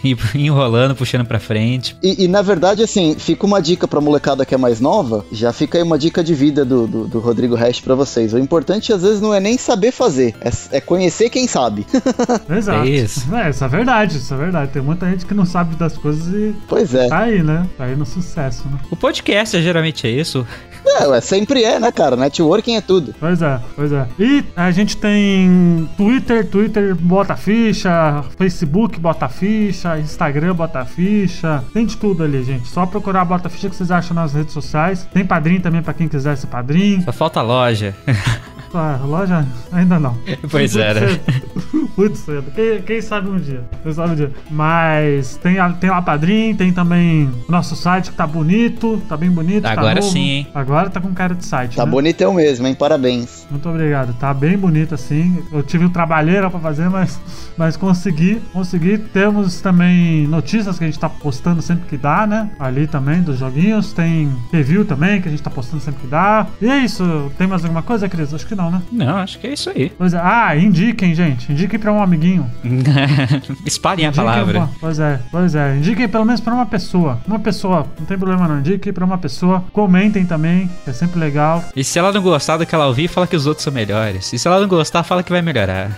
[0.04, 1.98] e- e enrolando, puxando puxando pra frente.
[2.02, 5.52] E, e, na verdade, assim, fica uma dica pra molecada que é mais nova, já
[5.52, 8.34] fica aí uma dica de vida do, do, do Rodrigo Hash pra vocês.
[8.34, 11.86] O importante às vezes não é nem saber fazer, é, é conhecer quem sabe.
[12.50, 12.88] Exato.
[12.88, 13.36] É isso.
[13.36, 14.72] É, isso é verdade, isso é verdade.
[14.72, 16.56] Tem muita gente que não sabe das coisas e.
[16.68, 17.08] Pois é.
[17.08, 17.68] Tá aí, né?
[17.78, 18.80] Tá aí no sucesso, né?
[18.90, 20.46] O podcast geralmente é isso.
[20.86, 22.16] É, sempre é, né, cara?
[22.16, 23.14] Networking é tudo.
[23.20, 24.08] Pois é, pois é.
[24.20, 31.64] E a gente tem Twitter, Twitter bota ficha, Facebook bota ficha, Instagram bota ficha.
[31.74, 32.68] Tem de tudo ali, gente.
[32.68, 35.08] Só procurar bota ficha que vocês acham nas redes sociais.
[35.14, 37.02] Tem padrinho também para quem quiser ser padrinho.
[37.04, 37.96] Só falta loja.
[38.74, 40.18] Ah, loja ainda não.
[40.50, 41.10] Pois Muito era.
[41.10, 41.90] Cedo.
[41.98, 42.52] Muito cedo.
[42.52, 43.62] Quem, quem, sabe um dia.
[43.84, 44.32] Quem sabe um dia.
[44.50, 49.30] Mas tem, tem lá Padrim, tem também o nosso site que tá bonito, tá bem
[49.30, 49.66] bonito.
[49.66, 50.48] Agora tá sim, hein?
[50.54, 51.76] Agora tá com cara de site.
[51.76, 51.92] Tá né?
[51.92, 52.76] bonitão mesmo, hein?
[52.76, 53.48] Parabéns.
[53.50, 54.14] Muito obrigado.
[54.14, 55.44] Tá bem bonito assim.
[55.52, 57.20] Eu tive um trabalheira pra fazer, mas,
[57.58, 58.42] mas consegui.
[58.54, 58.98] Consegui.
[58.98, 62.50] Temos também notícias que a gente tá postando sempre que dá, né?
[62.60, 63.94] Ali também, dos joguinhos.
[63.94, 66.48] Tem review também que a gente tá postando sempre que dá.
[66.62, 67.32] E é isso.
[67.38, 68.34] Tem mais alguma coisa, Cris?
[68.34, 68.82] Acho que não, né?
[68.92, 69.92] Não, acho que é isso aí.
[69.98, 70.20] Pois é.
[70.22, 71.52] Ah, indiquem, gente.
[71.52, 72.50] Indiquem pra um amiguinho.
[73.66, 74.58] Espalhem a Indiquem palavra.
[74.60, 75.76] uma- Pois é, pois é.
[75.78, 77.20] Indiquem pelo menos pra uma pessoa.
[77.28, 78.60] Uma pessoa, não tem problema não.
[78.60, 79.64] Indiquem pra uma pessoa.
[79.72, 81.64] Comentem também, que é sempre legal.
[81.76, 84.32] E se ela não gostar do que ela ouvir, fala que os outros são melhores.
[84.34, 85.92] E se ela não gostar, fala que vai melhorar.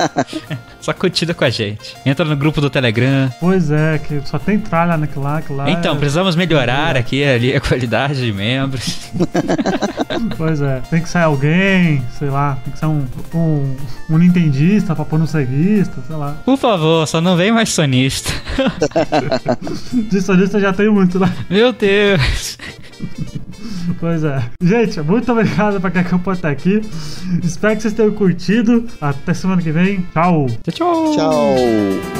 [0.80, 1.94] Só curtida com a gente.
[2.06, 3.30] Entra no grupo do Telegram.
[3.38, 5.70] Pois é, que só tem tralha naquilo lá, aquilo lá.
[5.70, 9.10] Então, é- precisamos melhorar aqui ali a qualidade de membros.
[10.36, 13.76] Pois é, tem que sair alguém, sei lá, tem que sair um, um,
[14.10, 16.36] um nintendista pra pôr no ceguista, sei lá.
[16.44, 18.30] Por favor, só não vem mais sonista.
[20.10, 21.32] De solista já tem muito lá.
[21.48, 22.58] Meu Deus.
[23.98, 24.42] Pois é.
[24.62, 26.80] Gente, muito obrigado pra quem acompanhou até aqui.
[27.42, 28.86] Espero que vocês tenham curtido.
[29.00, 30.06] Até semana que vem.
[30.12, 30.46] Tchau.
[30.70, 32.19] Tchau, tchau.